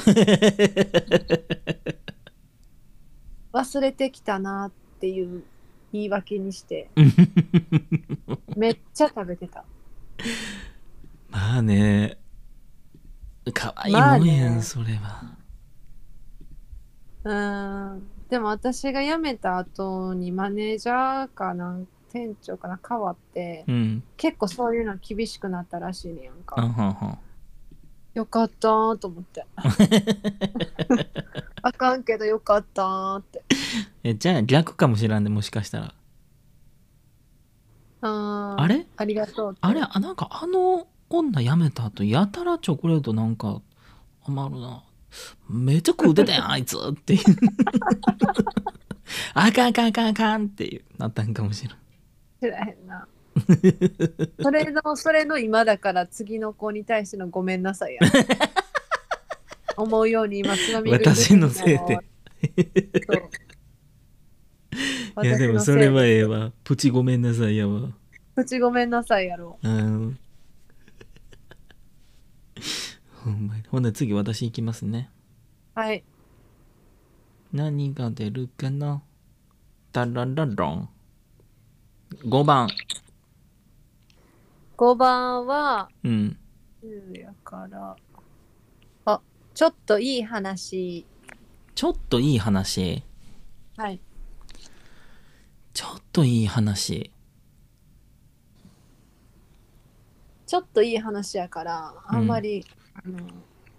[3.52, 5.44] 忘れてきたなっていう
[5.92, 6.90] 言い訳にして、
[8.56, 9.66] めっちゃ食べてた。
[11.30, 12.18] まあね
[13.54, 15.36] 可愛いまあもんやん、ねそれは
[17.26, 18.08] うーん。
[18.30, 24.04] でも私が辞めた後にマネージャーかなん店長かな変わって、うん。
[24.18, 26.56] 結構そういうの厳しくなったらしいねやんか。
[26.58, 27.20] あはんはん。
[28.14, 29.46] よかったーと思って。
[31.64, 33.44] あかんけどよかったーって。
[34.04, 35.96] えじゃあ逆かもしらんでもしかしたら。
[38.02, 38.62] あー。
[38.62, 38.86] あれ？
[38.96, 39.58] ありがとう。
[39.60, 39.82] あれ？
[39.82, 43.62] あなんかあの女辞めた後やたらチョコレートなんか
[44.28, 44.84] 余るな。
[45.50, 47.22] めっちゃ食うてたやん あいつっていう。
[49.34, 51.78] あかんあかんあかんあかんっていうなったんかもしれん
[52.44, 53.08] 知らへんな。
[54.42, 58.02] それの、それの今だから次の子に対してのごめんなさいや。
[59.78, 62.00] 思うように今つまみ私のせいで。
[65.24, 66.52] いやでもそれはええわ。
[66.64, 67.92] プチごめんなさいやわ。
[68.36, 69.58] 口ごめんなさいやろ。
[69.64, 70.20] うん。
[73.24, 73.64] ほんまに。
[73.70, 75.10] ほんなら次私行きますね。
[75.76, 76.04] はい。
[77.54, 79.02] 何が出るかな。
[79.94, 80.90] タララロン
[82.22, 82.70] 5番
[84.78, 86.38] 5番は、うん
[86.84, 87.96] 10やから。
[89.06, 89.22] あ、
[89.54, 91.06] ちょっといい話。
[91.76, 93.04] ちょっといい話？
[93.78, 94.02] はい。
[95.74, 97.10] ちょっといい話
[100.46, 103.18] ちょっといい話やから、あんまり、あの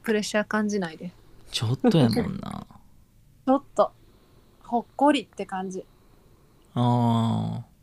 [0.02, 1.12] プレッシャー感じないで。
[1.50, 2.66] ちょっとやもんな
[3.46, 3.92] ちょっと、
[4.64, 5.84] ほっこりって感じ。
[6.74, 7.73] あー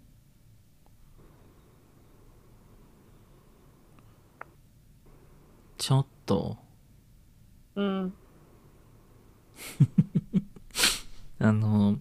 [5.81, 6.57] ちょっと
[7.75, 8.13] うん。
[11.41, 11.97] あの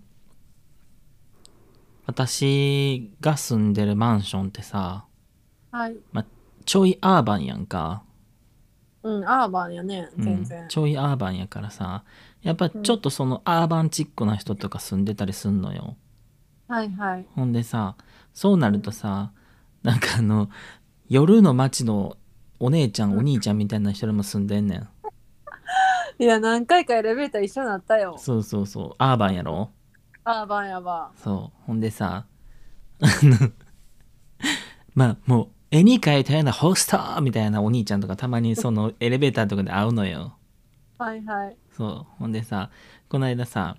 [2.05, 5.07] 私が住んでるマンションってさ
[5.71, 5.97] はい。
[6.67, 8.03] ちょいアーバンやんか、
[9.03, 10.69] うん、アーバンやね、うん全然。
[10.69, 12.05] ちょいアーバンやからさ
[12.43, 15.97] やっぱちょっとそのアーバンチックな人とか住んでたりすんのよ
[16.69, 17.27] はいはい。
[17.35, 17.97] ほんでさ
[18.35, 19.33] そうなるとさ
[19.83, 20.51] なんかあの
[21.09, 22.19] 夜の街の
[22.61, 24.89] お姉ちゃんお兄ちゃんみたいな人でも住んでんねん。
[26.19, 28.17] いや、何回かエレベーター一緒になったよ。
[28.19, 28.95] そうそうそう。
[28.99, 29.71] アーバンやろ？
[30.25, 31.11] アーバンやば。
[31.17, 31.65] そう。
[31.65, 32.27] ほんでさ
[33.01, 33.51] あの
[34.95, 40.37] まあもう絵に描いたようなホストみたいなお兄ちゃんとかたまにそのエレベーターとかで会うのよ。
[40.99, 41.57] はいはい。
[41.75, 42.07] そう。
[42.19, 42.71] ほんでさ
[43.09, 43.79] この間さ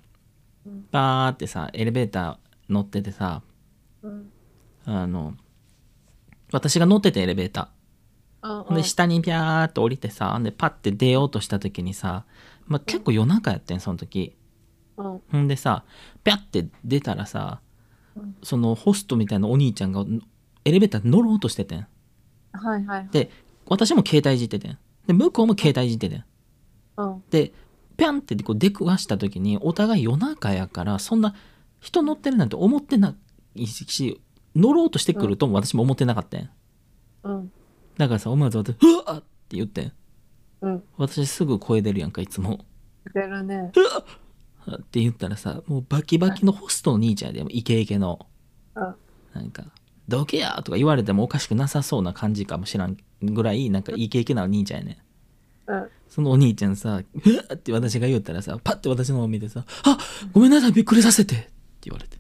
[0.66, 0.88] うん。
[0.90, 3.44] バーってさエレベーター乗っててさ
[4.02, 4.32] うん。
[4.86, 5.36] あの
[6.52, 7.68] 私が乗っててエレベーター
[8.44, 12.26] うんで下にピャーっと降りてさでパッて出ようとした時にさ、
[12.66, 14.36] まあ、結構夜中やってんその時。
[14.98, 15.22] うん。
[15.32, 15.84] ほんでさ
[16.24, 17.62] ピャッて出たらさ
[18.16, 18.36] うん。
[18.44, 20.06] そのホストみたいなお兄ちゃんが
[20.66, 21.88] エレベーター乗ろうとしててん。
[22.54, 23.10] はいはい。
[23.12, 23.30] で
[23.68, 24.78] 私も携帯いじっててん。
[25.08, 26.26] で向こうも携帯いじっててん。
[26.98, 27.24] うん。
[27.30, 27.54] で
[27.98, 31.36] ピャンってこう出くわした時にお互い夜中やからそんな
[31.80, 33.16] 人乗ってるなんて思ってな
[33.56, 34.22] いし
[34.56, 36.50] 乗ろうとしてくるとも私も思ってなかったん
[37.24, 37.52] うん。
[38.02, 39.92] だからさ思わず私「うわっ!」って言ってん
[40.62, 40.84] うん。
[40.98, 42.66] 私すぐ声出るやんかいつも
[43.14, 43.72] 出るね。
[43.72, 48.26] って言ったらさもうバキバキのホストの兄ちゃんやでイケイケの
[48.74, 48.96] うん。
[49.36, 49.66] なんか
[50.10, 55.04] 「どけや!」とか言われてもおかしくなさそうな感じかもしらんぐらいなんかイケイケなお兄ちゃんやね
[55.68, 55.90] んうん。
[56.10, 59.98] そのお兄ちゃんさ「うわっ!」って私が言ったらさパッて私の方見てさ「あ
[60.34, 61.52] ごめんなさいびっくりさせて」って
[61.92, 62.18] 言われて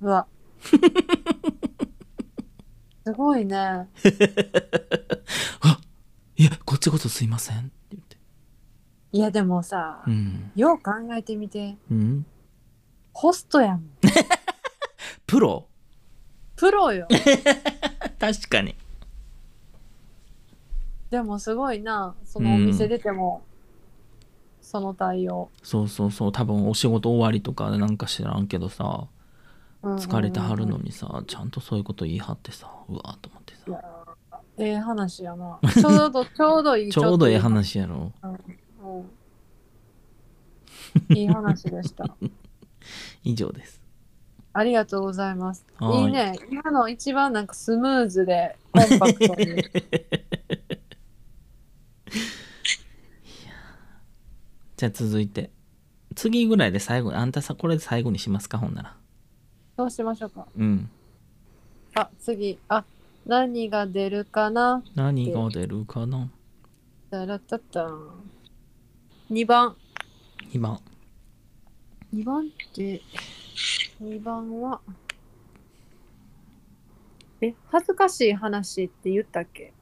[0.00, 0.26] うわ。
[3.04, 3.56] すごいね。
[5.60, 5.80] 「あ
[6.36, 8.16] いやこっちこそすいません」って言って
[9.12, 11.76] いやでもさう、んよう考えてみて。
[11.90, 12.26] うん？
[13.12, 13.90] ホストやもん。
[15.26, 15.66] プロ？
[16.56, 17.06] プロよ。
[18.18, 18.74] 確かに
[21.10, 22.14] でもすごいな。
[22.24, 23.42] そのお店出ても、
[24.60, 25.48] その対応。
[25.62, 29.08] そうそうそう多分お仕事終わりとかなんか知らんけどさうんうんうん
[29.84, 33.80] 疲れてはるのにさちゃんとそういうこと言い張ってさうわーと思ってさ
[34.56, 35.58] ええ話やな。
[35.72, 36.92] ちょうど、 ちょうどいい。
[36.92, 37.38] ちょうどええ。
[37.38, 38.34] 話やろうんう
[39.00, 39.10] ん
[41.16, 42.04] いい話でした。
[43.24, 43.82] 以上です
[44.52, 45.66] ありがとうございます。
[45.78, 46.38] はいいいね。
[46.50, 49.64] 今の一番なんかスムーズでコンパクトに。
[54.76, 55.50] じゃあ続いて
[56.14, 58.96] 次ぐらいで最後あんたさこれで最後にしますかほんなら
[59.76, 60.46] どうしましょうか。
[60.56, 60.90] うん。
[61.94, 62.58] あ、次。
[62.68, 62.84] あ、
[63.26, 64.82] 何が出るかな。
[64.94, 66.30] 何が出るかな。
[67.10, 68.30] タラタタン。
[69.30, 69.76] 2番。
[70.52, 70.80] 今
[72.14, 73.02] 2番って、
[74.00, 74.80] 2番は、
[77.40, 79.72] え、恥ずかしい話って言ったっけ？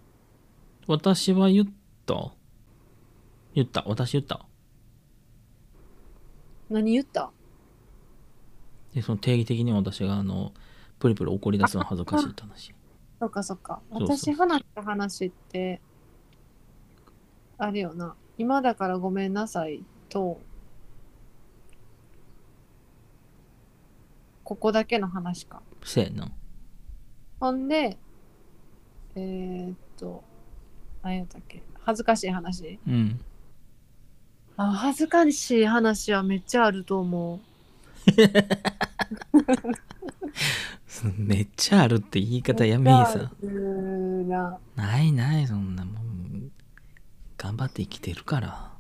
[0.87, 1.67] 私は言っ
[2.07, 2.33] た。
[3.55, 3.85] 言った。
[3.87, 4.47] 私言った。
[6.71, 7.31] 何言った？
[8.95, 10.53] でその定義的に私があの
[10.99, 12.75] プリプリ怒り出すの恥ずかしいって話
[13.19, 13.81] そっかそっか。
[13.91, 15.81] そうそう私話した話って、
[17.57, 18.17] あれよな。
[18.37, 20.41] 今だからごめんなさいと、
[24.43, 25.63] ここだけの話か。
[25.85, 26.33] せやな
[27.39, 27.97] ほんで、
[29.15, 30.25] えー、っと、
[31.03, 31.63] 何やったっけ？
[31.85, 33.21] 恥ずかしい話うん
[34.57, 37.41] あ、恥ずかしい話はめっちゃあると思う。
[41.17, 43.31] めっちゃあるって言い方やめいさ
[44.27, 44.59] な。
[44.77, 46.51] ないないそんなもん
[47.37, 48.73] 頑張って生きてるから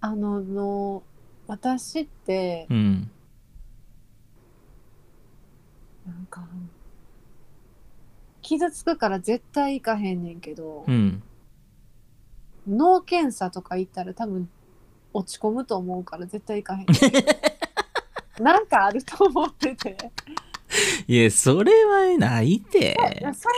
[0.00, 1.02] あの、の
[1.46, 3.10] 私って、うん
[6.06, 6.46] なんか、
[8.40, 11.22] 傷つくから絶対行かへんねんけど、うん
[12.66, 14.48] 脳検査とか行ったら多分
[15.14, 16.86] 落ち込むと思うから絶対行かへん。
[18.40, 19.96] なんかあると思ってて。
[21.06, 22.96] いやそれはないって。
[23.22, 23.52] 最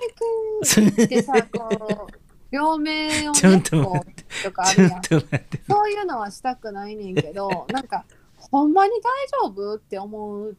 [0.76, 1.68] 近ってさ、こ
[2.10, 5.02] う、病名をちょねっと待こうとかあちょっるやん。
[5.02, 8.04] と待ってそういうのはしたくないねんけど、なんか、
[8.36, 10.56] ほんまに大丈夫って思う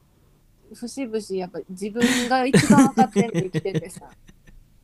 [0.74, 4.10] 節々、やっぱ自分が一番分かってんって生きててさ、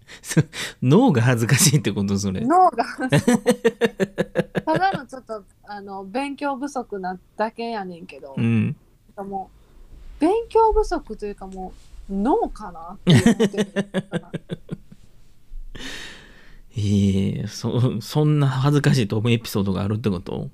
[0.21, 0.41] そ
[0.81, 2.41] 脳が恥ずかしいってことそれ。
[2.41, 2.85] 脳が、
[4.65, 8.75] ただのちょっと、あの、勉強不足なだけやねんけど、うん
[9.23, 9.49] も
[10.17, 11.73] う、勉強不足というかも
[12.09, 12.93] う、脳かな？
[12.93, 13.91] って思ってる
[16.79, 20.49] ええそそんな恥ずかしいと思うエピソードがあるってこと？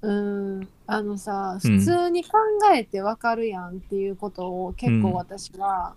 [0.00, 1.78] うん、あのさ、うん。
[1.80, 2.30] 普通に考
[2.74, 5.94] えてわかるやんっていうことを結構私は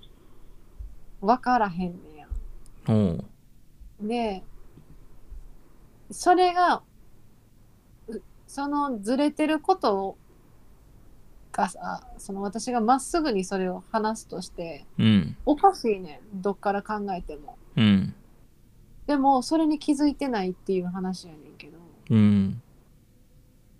[1.22, 2.94] 分からへんねや。
[2.94, 3.26] おう。
[4.02, 4.44] で、
[6.12, 6.82] それが、
[8.08, 10.18] うそのずれてること
[11.56, 15.38] がさ、その私がまっすぐにそれを話すとして、うん。
[15.46, 17.58] おかしいねん、どっから考えても。
[17.78, 18.14] うん。
[19.08, 21.78] でも、それに気づいてないっていう話やねんけど、
[22.10, 22.62] うん。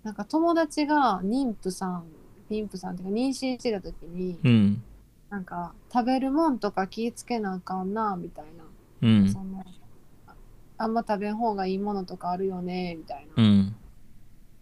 [0.02, 2.04] なんか友達が妊婦さん、
[2.50, 4.82] 妊婦さんっていうか妊娠してた時に、うん。
[5.28, 8.44] なんか食べるもんとか気ぃつけなあかんな、みたい
[9.02, 9.08] な。
[9.08, 9.28] うん。
[9.28, 9.64] その
[10.26, 10.34] あ
[10.78, 13.42] あんま食べん方がいいものとかあるよね、みたいな。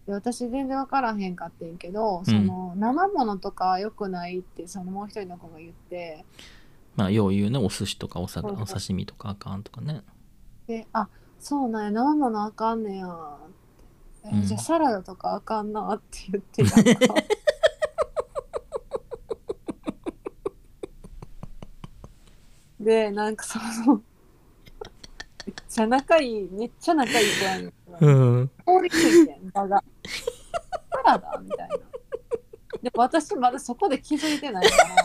[0.07, 6.23] うんで私全然分からへんかってんけど、その生ものとか良くないってそのもう一人の子が言って。
[6.95, 10.03] まあよう言うねお寿司とかおさお刺身とかあかんとかね。
[10.67, 13.37] であそうなんや生ものあかんねや。
[14.25, 14.43] えうん。
[14.43, 16.81] じゃあサラダとかあかんなって言ってた
[22.79, 24.03] でなんかその
[25.47, 28.47] めっちゃ仲いいめっちゃ仲いい子やねんうん。
[28.47, 31.77] 通り過ぎてん場がサラダみたいな
[32.85, 34.95] で私まだそこで気づいてないから。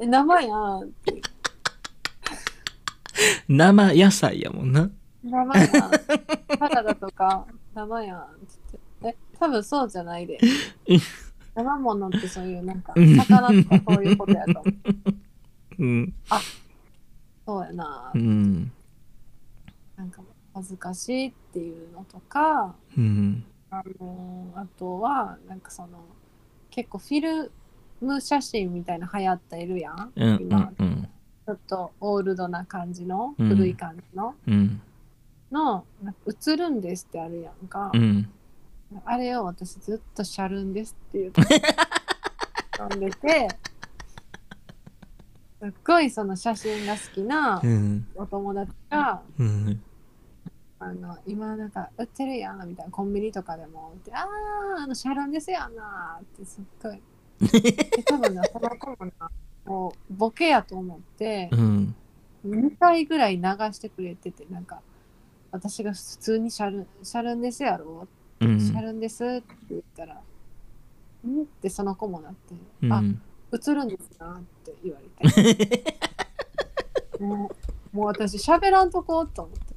[0.00, 1.22] え生やんって。
[3.48, 4.72] 生野菜やもん。
[4.72, 4.90] な
[5.22, 9.18] 生やんサラダとか生やんって言って。
[9.18, 10.38] え多分そうじゃないで。
[11.54, 13.16] 生ものってそういうなんかうん。
[13.16, 14.74] 魚とかそういうことやと思う。
[15.82, 16.14] うん。
[17.46, 18.10] そうやな。
[18.14, 18.72] うん
[20.58, 23.44] 恥ずかしいっていうのとかうん。
[23.70, 25.88] あのあとはなんかその
[26.70, 27.52] 結構フィル
[28.00, 31.08] ム写真みたいな流行ってるやん、うんう今んうん。
[31.46, 34.34] ちょっとオールドな感じの、うん古い感じの。
[34.46, 34.80] うん。
[35.50, 35.84] の
[36.26, 38.28] 映るんですってあるやんか、うん。
[39.04, 41.42] あれを私ずっとシャルンですって言って
[42.76, 43.48] 読んでて
[45.60, 48.06] すっごいその写真が好きなうん。
[48.14, 49.82] お友達がうん
[50.80, 54.20] あの今なんか売ってるやんみたいなコンビニとかでも売ってあ
[54.78, 57.00] ああのシャルンですやんなーってすっごい
[57.62, 59.30] で多分なその子もな。
[59.64, 61.94] もうボケやと思ってうん
[62.46, 64.80] 2回ぐらい流してくれててなんか
[65.50, 68.06] 私が普通にシャルンシャルンですやろ？
[68.40, 68.60] うん。
[68.60, 71.42] シャルンですって言ったらん？
[71.42, 72.54] ってその子もなって、
[72.90, 73.20] あうん。
[73.52, 75.98] 映るんですなって言われて。
[77.18, 77.50] も
[77.92, 79.67] うもう私喋らんとこうと思って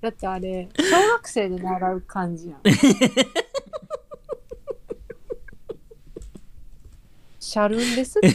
[0.00, 2.60] だってあれ小学生で習う感じやん。
[7.40, 8.28] シャルンですって。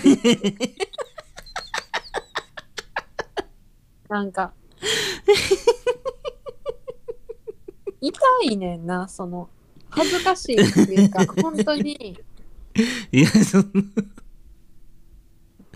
[4.09, 4.53] なんか。
[8.01, 9.49] 痛いねんなその
[9.89, 12.19] 恥ずかしいっていうか 本当に。
[13.11, 14.03] いやそんな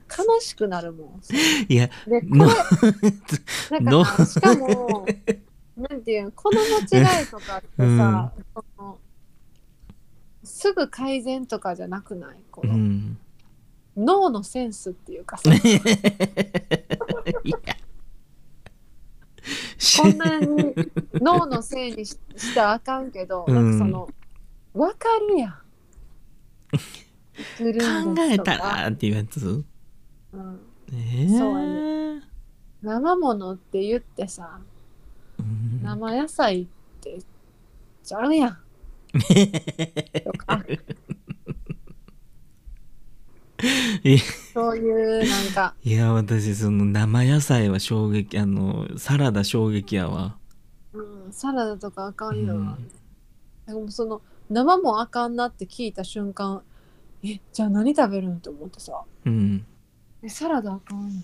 [0.09, 1.21] 楽しくなるもん。
[1.69, 5.05] いやで、このれ、のなんかなしかも、
[5.77, 6.79] なんていうの、この間
[7.21, 7.67] 違いとかって
[7.97, 8.97] さ、その
[10.43, 12.37] すぐ改善とかじゃなくない？
[12.49, 13.19] この、うん。
[13.95, 15.43] 脳のセンスっていうかさ、
[20.01, 20.75] こんなに
[21.13, 23.55] 脳のせいにししたらあかんけど、うん。
[23.55, 24.09] なんかその、
[24.73, 25.53] わかるやん。
[27.57, 29.63] 考えたらっていうやつ？
[30.33, 30.59] うん、
[30.91, 31.59] ええそう
[32.15, 32.21] や
[32.81, 34.76] 生ものって言ってさ、うん
[35.83, 36.67] 生野菜っ
[37.01, 37.19] て
[38.03, 38.57] ちゃうやん。
[40.23, 40.63] とか
[44.53, 50.37] そういうなんか、いや私その生野菜は衝撃あのサラダ衝撃やわ。
[50.93, 52.55] うん、サラダとかあかんよ。
[52.55, 52.89] うん。
[53.65, 56.61] でもその生もあかんなって聞いた瞬間、
[57.23, 59.65] え、じゃあ何食べるんって思ってさ、うん。
[60.21, 61.21] え、サラダあかんの？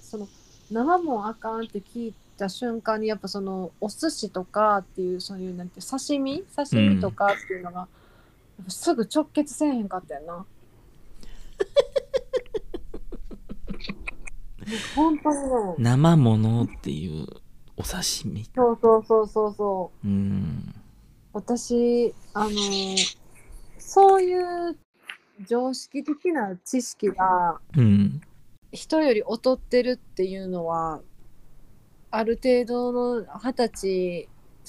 [0.00, 0.28] その
[0.70, 6.44] 生もあかんって聞いた瞬間にやっぱそのお寿司とかっていうそういうなんて刺身？
[6.56, 7.86] 刺身とかっていうのが、や
[8.62, 10.46] っぱすぐ直結せえへんかったよな。
[14.94, 15.42] 本当にね。
[15.78, 17.26] 生ものっていう
[17.76, 18.44] お刺身？
[18.54, 20.06] そうそうそうそうそう。
[20.06, 20.74] うん
[21.32, 23.16] 私、あのー
[23.78, 24.76] そういう
[25.46, 28.20] 常識的な知識がうん
[28.72, 31.00] 人より劣ってるっていうのは、
[32.16, 34.28] ある程度の二十歳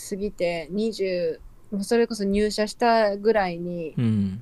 [0.09, 1.39] 過ぎて20、
[1.71, 4.41] もうそれこそ入社したぐらいにうん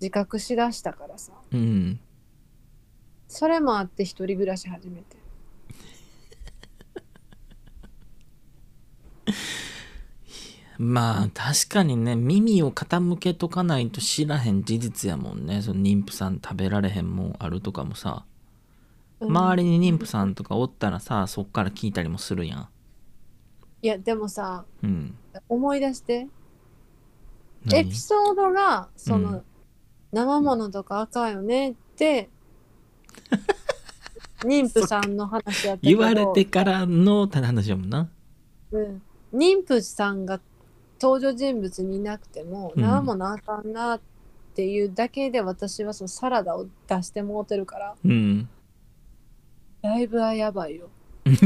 [0.00, 1.32] 自覚しだしたからさ。
[1.52, 1.98] うん
[3.26, 5.16] それもあって一人暮らし始めて。
[10.78, 18.26] まあ確かにね耳を傾けとかないと知らへん事実やもんねその妊婦さん食べられへんもんあるとかもさ
[19.24, 22.68] 周りに妊婦さんとかおったらさそっから聞いたりもするやん。
[23.84, 25.14] いや、でもさ、うん。
[25.46, 26.14] 思い出して。
[26.14, 26.28] エ
[27.66, 29.42] 何ピソードが、その、うん。
[30.10, 32.30] 生ものとかあかんよねって、
[34.40, 38.08] 妊婦さんの話やった言われてからの話やもんな。
[38.72, 39.02] うん、
[39.34, 40.40] 妊婦さんが
[40.98, 42.82] 登場人物にいなくても、うん。
[42.82, 44.00] 生ものあかんなっ
[44.54, 48.48] ていうだけで私はそのサラダを出してもうてるから、うん
[49.84, 50.88] だいぶはやばいよ。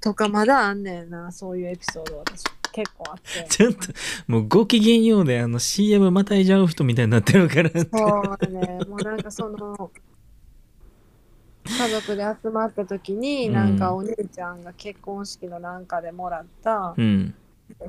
[0.00, 3.48] とかまだあんねんな、そういうエピソード私結構あって。
[3.48, 3.88] ちょっと
[4.28, 7.70] もうご機嫌ようであの CM またいじゃう人みたいになってるから。
[7.70, 9.90] そうね、もうなんかその、
[11.64, 13.52] 家族で集まった時に、うん。
[13.52, 17.34] なんかお兄ちゃんが結婚式のなんかでもらったうん。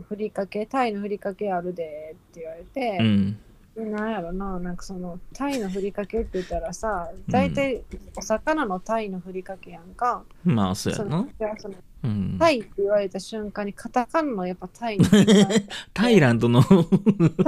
[0.10, 3.40] ふりかけ、タイのふりかけあるでって言われうて、ん
[3.86, 7.84] なんやろな、なんかそのタイのふりかけって言ったらさ、大体
[8.16, 10.24] お魚のタイのふりかけやんか。
[10.44, 12.38] まあそうやそなのじゃあそのうん。
[12.40, 14.98] タイって言われた瞬間にカタカナのやっぱタイ
[15.94, 16.64] タイランドの。
[16.64, 16.76] タ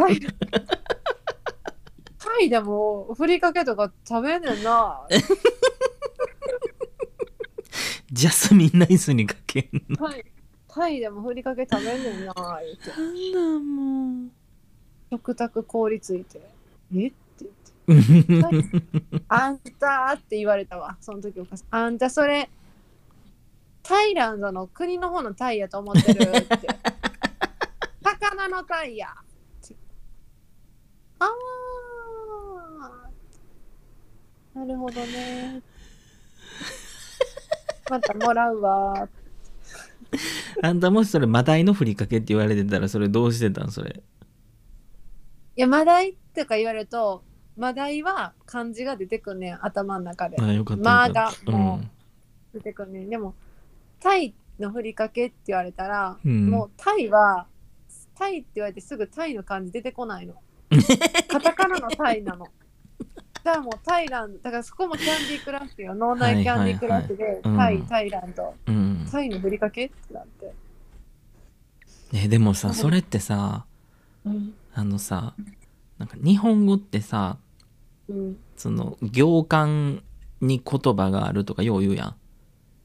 [0.10, 0.20] イ
[2.20, 5.08] タイでもふりかけとか食べんねんな。
[8.12, 9.98] ジャスミンライスにかけんの。
[9.98, 10.26] タイ
[10.68, 12.90] タイでもふりかけ食べんねんな言って。
[12.92, 14.39] なんだもう
[15.12, 16.40] 食卓凍りついて
[16.96, 17.08] 「え？
[17.08, 17.46] っ?」て
[17.88, 20.98] 言ってう 「あんた」って言われたわ。
[21.02, 22.50] その時お母さん「あんたそれ
[23.84, 26.68] タイランドの国の方のタイやと思ってる」って
[28.04, 29.76] 「魚のタイや」って
[31.20, 35.62] あーなるほどね。
[37.90, 39.08] またもらうわ。
[40.62, 43.92] あんたもしそれマダイのふりかけって言われてたらそれどうしてたんそれ？
[43.92, 44.19] い
[45.62, 47.24] や、マダイとか言われると、
[47.58, 50.38] マダイは漢字が出てくんねん、頭の中で。
[50.42, 51.82] あよかったマがよかったも
[52.54, 53.10] う出てくんねん。
[53.10, 53.34] でも、
[54.00, 57.48] タイのふりかけって言われたら、うんもうタイは、
[58.16, 60.36] タイって言われてすぐタイの漢字出てこないの。
[61.28, 62.48] カタカナのタイなの。
[63.44, 65.96] だからもうタイランド、だからそこもキャンディークラッシュよ。
[65.96, 69.88] 脳内キャンディークラッシュで、タイ、タイランド、うん、うんタイのふりかけ？
[69.88, 70.54] ってなって。
[72.14, 73.66] えでもさそれってさ
[74.26, 74.54] うん。
[74.74, 75.34] あのさ
[75.98, 77.38] なんか日本語ってさ
[78.08, 78.38] うん。
[78.56, 80.02] その行間
[80.42, 82.16] に言葉があるとかよう言うやん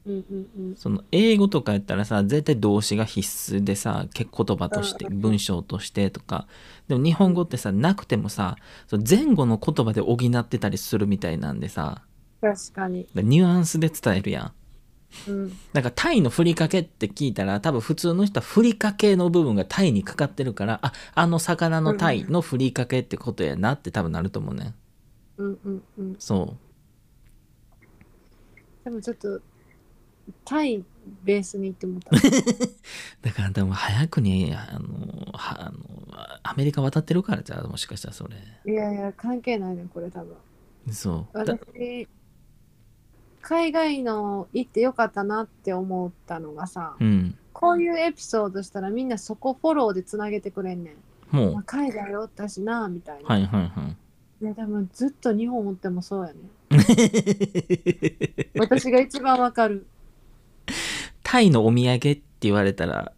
[0.05, 0.75] うんうんうん。
[0.75, 6.47] その英語とかやったらさ絶対動詞が必須でさ結言葉として文章としてとか
[6.87, 8.55] でも日本語ってさなくてもさ
[8.87, 12.03] その前後の言葉で補ってたりするみたいなんでさ
[12.41, 13.07] 確かに。
[13.15, 14.51] ニュアンスで伝えるやん
[15.27, 15.57] うん。
[15.73, 24.73] なんかタイのふりかけって聞いたら多分普通の人はふりかけの部分がタイにかかってるからああの魚のタイのふりかけってことやなって多分なると思うね。
[25.37, 26.15] んうんうんうん。
[26.19, 27.85] そう。
[28.83, 29.41] でもちょっと
[30.43, 30.83] タイ
[31.23, 32.21] ベースに行ってもらっ
[33.21, 35.79] だから多分早くにあのはあの
[36.43, 38.35] アメリカ渡ってるからじゃあもしかしたらそれ。
[38.63, 40.35] たいやいや関係ないねこれ多分。
[40.91, 41.45] そう。
[41.45, 42.07] だ私
[43.47, 47.37] 海外の行ってよかったなって思ったのがさうん。
[47.53, 50.95] こういうエピソードしたらみんなそこフォローでつなげてくれんね
[51.31, 51.53] ん、もう。
[51.53, 53.87] まあ、海外おったしなみたいな、はいはいは
[54.41, 54.45] い。
[54.45, 56.39] いやでもずっと日本おってもそうやね
[58.57, 59.85] 私が一番わかる。
[61.21, 63.11] タイのお土産って言われたら？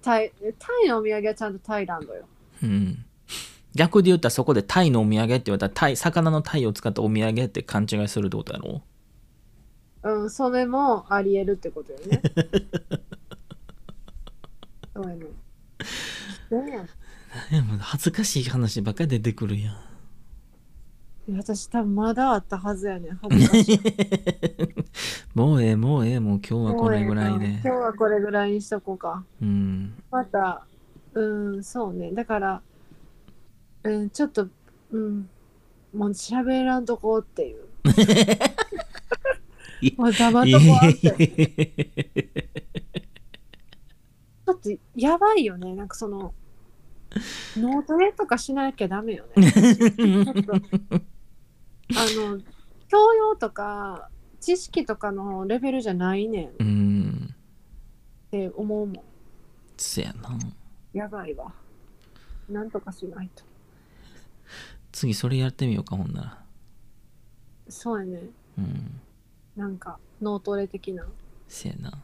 [0.00, 2.24] タイタイのお土産はちゃんとタイランドよ。
[2.62, 3.04] うん
[3.74, 8.82] 逆で言ったらそこでタイのお土産って言われたらタイ魚のタイを使ったお土産って勘違いするってことやろ？
[10.02, 12.22] うんそれもありえるってことよね。
[14.94, 15.26] そうやね。
[16.48, 16.84] そうや
[17.78, 19.74] 恥ずかしい話ばっかり出てくるやん。
[21.28, 23.16] いや私多分まだあったはずやねん。
[23.22, 23.80] 恥ずかしい
[25.34, 27.46] もうええもうええもう今日はこれぐらいで。
[27.46, 29.22] 今日はこれぐらいにしとこうか。
[29.40, 30.02] うん。
[30.10, 30.66] また
[31.14, 32.10] うんそうね。
[32.12, 32.62] だから
[33.84, 34.48] うんちょっと
[34.92, 35.28] うん。
[35.92, 37.64] もう喋らんとこうっていう。
[39.96, 41.10] もう黙っとこうって。
[44.46, 45.74] ちょっとやばいよね。
[45.74, 46.34] なんかその
[47.56, 49.52] ノートレとかしなきゃダメよね。
[51.96, 52.40] あの
[52.88, 54.10] 教養とか
[54.40, 56.64] 知識とかのレベルじゃないねん。
[56.64, 57.34] ん。
[58.30, 59.04] て思うもん。
[59.76, 60.38] せやな。
[60.92, 61.52] やばいわ。
[62.48, 63.44] なんとかしないと
[64.92, 66.42] 次それやってみようかほんなら。
[67.68, 68.22] そうやね。
[68.58, 69.00] うん。
[69.56, 71.04] なんか脳トレ的な。
[71.48, 72.02] せやな。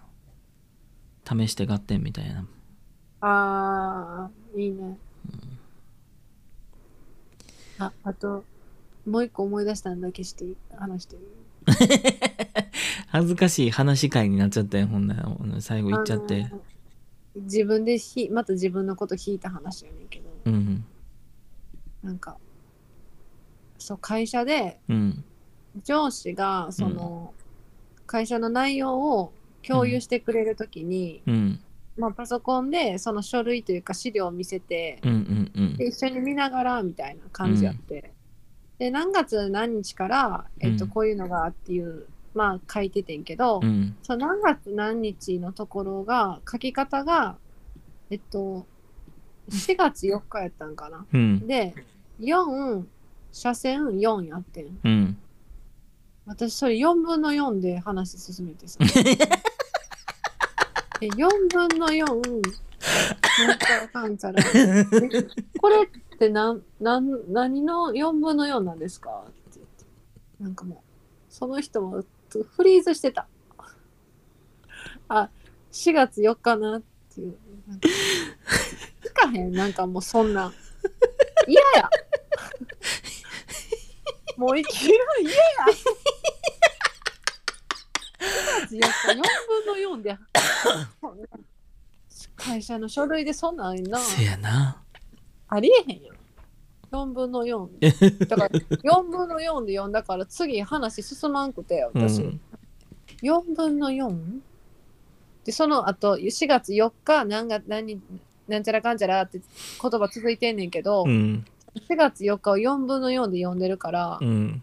[1.29, 2.47] 試して合点みたいな。
[3.21, 4.97] あーいいね、
[7.79, 8.45] ああと
[9.07, 10.45] もう一個思い出したんだけして
[10.77, 11.23] 話していい？
[13.09, 15.61] 恥ずかしい話し会になっちゃったよほんなら。
[15.61, 16.53] 最後言っちゃって。
[17.35, 20.31] 自分でひまた自分のこと引いた話やねんけど。
[20.45, 20.85] うん。
[22.03, 22.37] なんか
[23.79, 25.25] そう会社でうん。
[25.85, 27.35] 上司がその、
[28.07, 29.33] 会社の内容を
[29.67, 31.61] 共有してくれるときに、うん。
[31.99, 35.77] まあ、パソコンでその書類というか資料を見せて、うんうんうん。
[35.77, 38.13] で一緒に見ながらみたいな感じやって、
[38.79, 40.91] で何月何日から、えっとうん。
[40.91, 43.97] こういうのがっていう、まあ書いててんけど、うん。
[44.03, 47.37] その何月何日のところが書き方が
[48.11, 48.67] えっと
[49.51, 51.07] 4月4日やったんかな。
[51.13, 51.47] うん。
[51.47, 51.75] で
[52.21, 52.85] 4
[53.39, 54.79] 車線4やってん。
[54.83, 55.19] うん
[56.25, 58.79] 私それ4分の4で話進めてさ。
[61.03, 64.43] え4分の4なんちゃらかんちゃら。
[64.43, 64.85] え
[65.61, 69.11] これってなんなん何の4分の4なんですか？
[69.29, 69.85] って言って。
[70.41, 70.79] なんかもう、
[71.29, 72.03] その人も
[72.57, 73.29] フリーズしてた。
[75.09, 75.29] あ、
[75.73, 76.83] 4月4日なっ
[77.15, 77.37] ていう。
[77.69, 79.53] なんか聞かへん？
[79.53, 80.51] なんかもうそんな。
[81.47, 81.91] 嫌や。
[84.37, 85.39] もう生きる嫌や。
[88.71, 90.19] 4月4日4分の4で。
[92.37, 93.99] 会社の書類でそんなんな。
[93.99, 94.83] せやな。
[95.49, 96.15] ありえへんよ。
[96.93, 102.41] 4分の4だから4分の4で読んだから次話進まんくて私、うん。
[103.23, 104.41] 4分の 4?
[105.45, 108.01] でその後4月4日何が何
[108.49, 111.45] なんちゃらかんちゃらって言葉続いてんねんけど、うん
[111.77, 114.63] 4月4日を4分の4で読んでるから、うん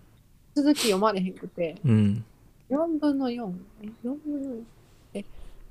[0.55, 2.24] 続き読まれへんくてうん
[2.70, 3.51] 4分の 4?
[3.82, 4.61] え、4分の 4?
[5.16, 5.26] え、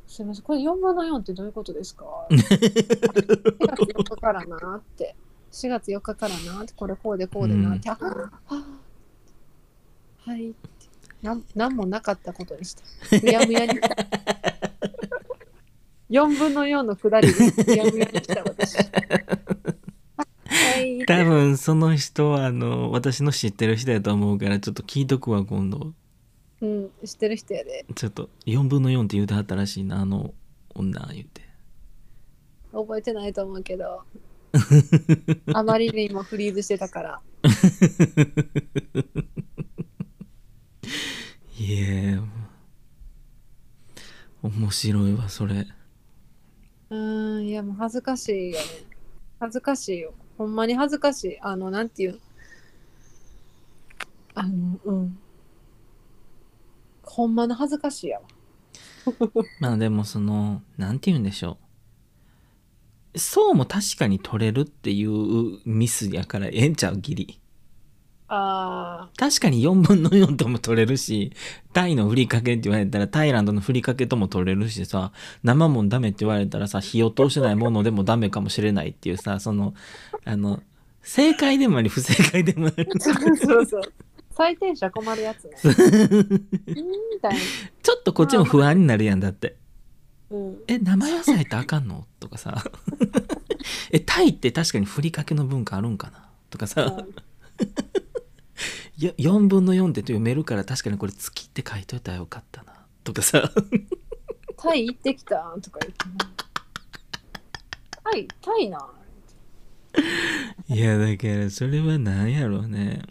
[0.07, 5.15] すみません、これ4分の4ってどういうことですか ?4 月4日からなって。
[5.53, 7.91] 4月4日からなって、これこうでこうでなって。
[7.91, 8.63] あはあ
[10.25, 10.57] はいって。
[11.23, 12.83] なんなんもなかったことにした。
[13.23, 13.89] むやむやにした。
[16.11, 17.35] 4分の4のくだりで
[17.67, 18.77] むやむやにした私。
[21.07, 25.93] 多分その人はあの私の知ってる人やと思うからちょっと聞いとくわ今度
[26.61, 27.85] うん、知ってる人やで。
[27.95, 30.33] ちょっと4分の4って言うてはったらしいなあの
[30.75, 31.43] 女言うて
[32.73, 34.03] 覚えてないと思うけど。
[35.55, 37.21] あまりにもフリーズしてたから。
[41.59, 42.19] いえ
[44.43, 45.67] 面白いわそれ
[46.91, 48.65] うーん、いやもう恥ずかしいよね。
[49.41, 50.15] 恥ずかしいよ。
[50.43, 51.41] ほんまに恥ずかしい。
[51.41, 52.19] あの、なんていう。
[54.35, 55.19] あの、うん。
[57.05, 58.25] ほんまの恥ずかしいやわ。
[59.61, 61.59] まあでもそのなんて言うんでしょ
[63.15, 66.97] うそうも確かに取れるっていうミスやからええんちゃう？
[66.99, 67.41] ギリ
[68.35, 71.33] あ確かに4分の4とも取れるし、
[71.75, 75.13] タイのふりかけって言われたらタイランドのふりかけとも取れるしさ、
[75.43, 79.75] 生もんダメって言われたらさ、火を通してないものでもダメかもしれないっていうさ、その、
[80.25, 80.63] あの、
[81.03, 82.89] 正解でもあり不正解でもある。
[82.97, 83.01] あ。
[83.01, 83.83] そうそうそう。
[84.35, 85.51] 採点者困るやつね。
[85.63, 85.73] うん
[87.13, 87.39] みたいな。
[87.83, 89.57] ちょっとこっちも不安になるやんだって。
[90.31, 90.57] うん。
[90.69, 92.07] え、生野菜ってあかんの？
[92.19, 92.65] とかさ。
[93.93, 96.31] え、タイって確かにふりかけの文化あるんかな？
[96.49, 96.81] とかさ。
[96.81, 97.07] よ
[99.11, 102.73] 4分の4って読めるから確かにこれ月って書いといたらよかったな。
[103.05, 103.51] とかさ。
[104.57, 106.33] タイ行ってきたとか言ってね。
[108.05, 108.89] タイ、タイな。
[110.69, 113.03] いや、だからそれは何やろうね。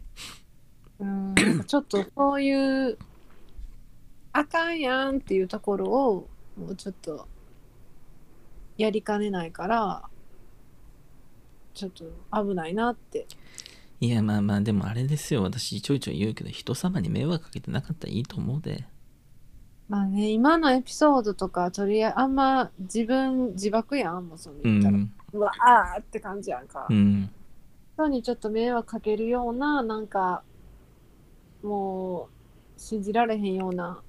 [1.00, 1.36] うん。
[1.66, 2.98] ちょっとそういう、
[4.34, 7.28] あかんやんっていうところを、もうちょっと、
[8.78, 10.04] やりかねないから、
[11.74, 13.28] ちょっと危ないなって。
[14.02, 15.43] いや、まあまあ、でもあれですよ。
[15.43, 18.84] 私ちょいちょい言うけど、人様に迷惑かけてなかったらいいと思うで。
[19.88, 24.97] まあね、今のエピソードとか、とりあえず、あんま自分、自爆やん、もうそのう言ったら。
[24.97, 25.14] ん。
[25.34, 26.88] うわあーって感じやんか。
[26.89, 27.30] うん。
[27.93, 30.41] 人にちょっと迷惑かけるような、なんか、
[31.62, 32.30] も
[32.78, 34.02] う、信じられへんような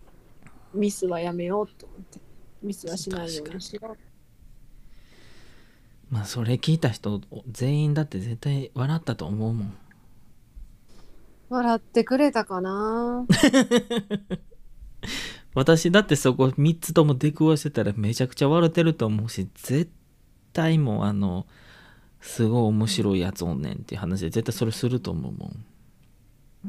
[0.72, 2.18] ミスはやめようと思って。
[2.62, 3.99] ミスはしないようにしよう。
[6.09, 7.20] まあ、それ聞いた人、
[7.51, 9.74] 全員だって絶対笑ったと思うもん。
[11.53, 13.24] 笑ってくれたかな？
[15.55, 19.90] 私だってそこ3つとも出くわしてたらめちゃくちゃ笑ってると思うし絶
[20.55, 21.46] 対もうあの
[22.20, 25.66] すごい面白いやつおんねんっていう話で絶対それすると思うもん
[26.64, 26.68] い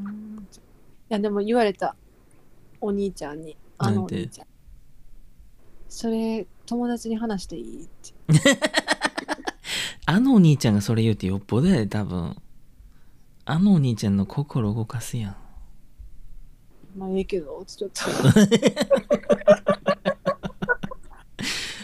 [1.08, 1.94] や、でも言われた。
[2.80, 3.56] お兄ちゃんに。
[3.78, 4.46] あのお兄ちゃん。
[5.88, 7.84] それ、友達に話していい？
[7.84, 8.12] って。
[10.06, 12.36] あのお兄ちゃんがそれ言うてよっぽどやで多分
[13.46, 15.36] あのお兄ちゃんの心動かすやん。
[16.96, 18.00] まあ、ええけど、ちょっと。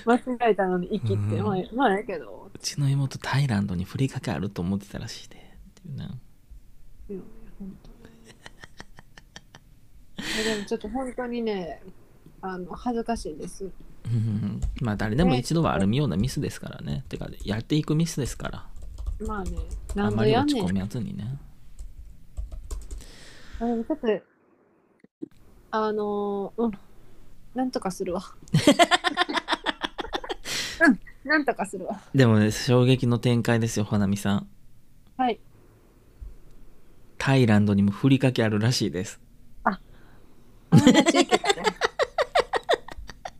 [0.10, 1.44] 間違えたのに生きって、うん。
[1.44, 2.50] まあ、まあ、ええけど。
[2.54, 5.36] うちの妹タイランドにふりかけあると思ってたらしいで。
[5.36, 5.38] っ
[5.82, 6.18] ていうな。
[7.10, 7.22] うん
[7.58, 7.90] 本当。
[10.40, 11.82] えでもちょっと本当にね、
[12.40, 13.70] あの恥ずかしいです。
[14.06, 14.60] うん。
[14.80, 17.04] まあ誰でも一度はあるようなミスですからね。
[17.10, 18.66] てかやっていくミスですから。
[19.26, 20.56] まあね、あ何ま度やんねん。
[20.56, 21.38] り落ち込めずにね
[23.60, 24.06] あでもちょっと、
[25.70, 26.72] あのーうん、
[27.54, 28.22] なんとかするわ。
[30.82, 30.98] うん、
[31.28, 32.00] なんとかするわ。
[32.14, 34.48] でもね衝撃の展開ですよ花見さん
[35.18, 35.38] はい。
[37.18, 39.20] タイランドにもふりかけあるらしいです
[39.64, 39.78] あね。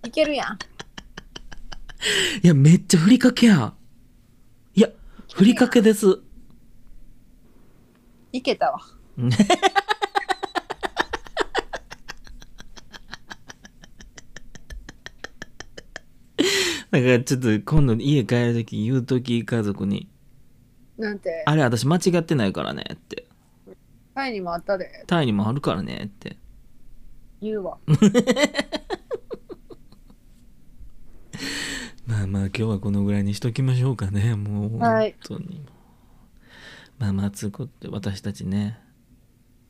[0.04, 0.58] いけるやん。
[2.42, 3.72] いやめっちゃふりかけや
[4.74, 4.90] いや
[5.32, 6.20] ふりかけです
[8.32, 8.80] いけたわ。
[16.90, 20.08] だからちょっと今度家帰るとき言うとき家族に
[20.98, 23.26] なんて「あれ私間違ってないからね」って。
[24.14, 26.36] タイにもあったで「タイにもあるからね」って。
[27.40, 27.78] 言うわ。
[32.06, 34.34] まあまあ今日はこのぐらいにしときましょうかね。
[34.34, 35.64] もうはい本当に。
[36.98, 38.78] まあまあつうことで私たちね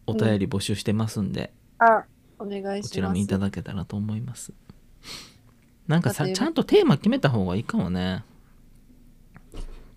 [0.07, 2.05] お便り募集してますんで、あ、
[2.39, 2.83] お願いします。
[2.83, 4.53] こちらもいただけたらと思います
[5.91, 8.23] なんかさちゃんとテーマ決めた方がいいかもね。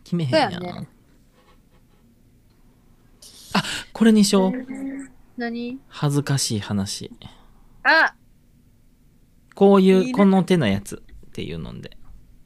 [0.04, 0.64] 決めへんやん。
[0.64, 0.88] ね。
[3.54, 3.64] あ
[3.94, 4.54] これにしよう。
[5.38, 5.80] 何？
[5.90, 7.12] 恥ずかしい話。
[7.84, 8.16] あ！
[9.54, 11.96] こういうこの手のやつっていうので、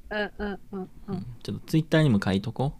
[0.09, 1.15] うんうんうんううん。
[1.15, 1.25] ん。
[1.41, 2.73] ちょっとツイッターにも書いとこ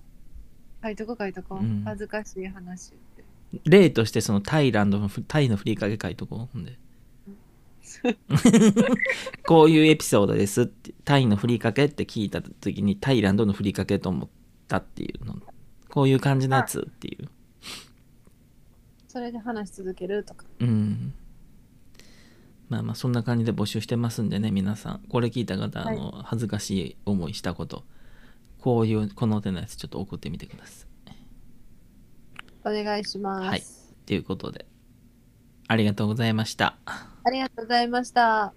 [0.83, 1.59] 書いとこ書いとこ。
[1.61, 1.63] う。
[1.63, 1.83] ん。
[1.85, 3.23] 恥ずかしい話って。
[3.53, 6.49] う例としてそのタイランドのふタイのふりかけ書いとこう。
[6.51, 6.77] ほんで
[9.47, 14.29] こういうエピソードですってタイのふりかけって聞いた時にタイランドのふりかけと思っ
[14.67, 15.35] たっていうの。
[15.89, 17.29] こういう感じのやつっていう。
[19.07, 20.45] それで話し続けるとか。
[20.59, 21.13] うん。
[22.69, 24.99] まあまあそんな感じで募集してますんでね皆さん。
[25.09, 27.85] これ聞いた方、あの恥ずかしい思いしたこと。
[28.59, 30.87] こういうこの手のやつちょっと送ってみてください。
[32.65, 33.47] お願いします。
[33.47, 33.63] はい。
[34.05, 34.65] ということで。
[35.67, 36.77] ありがとうございました
[37.27, 38.55] ありがとうございました。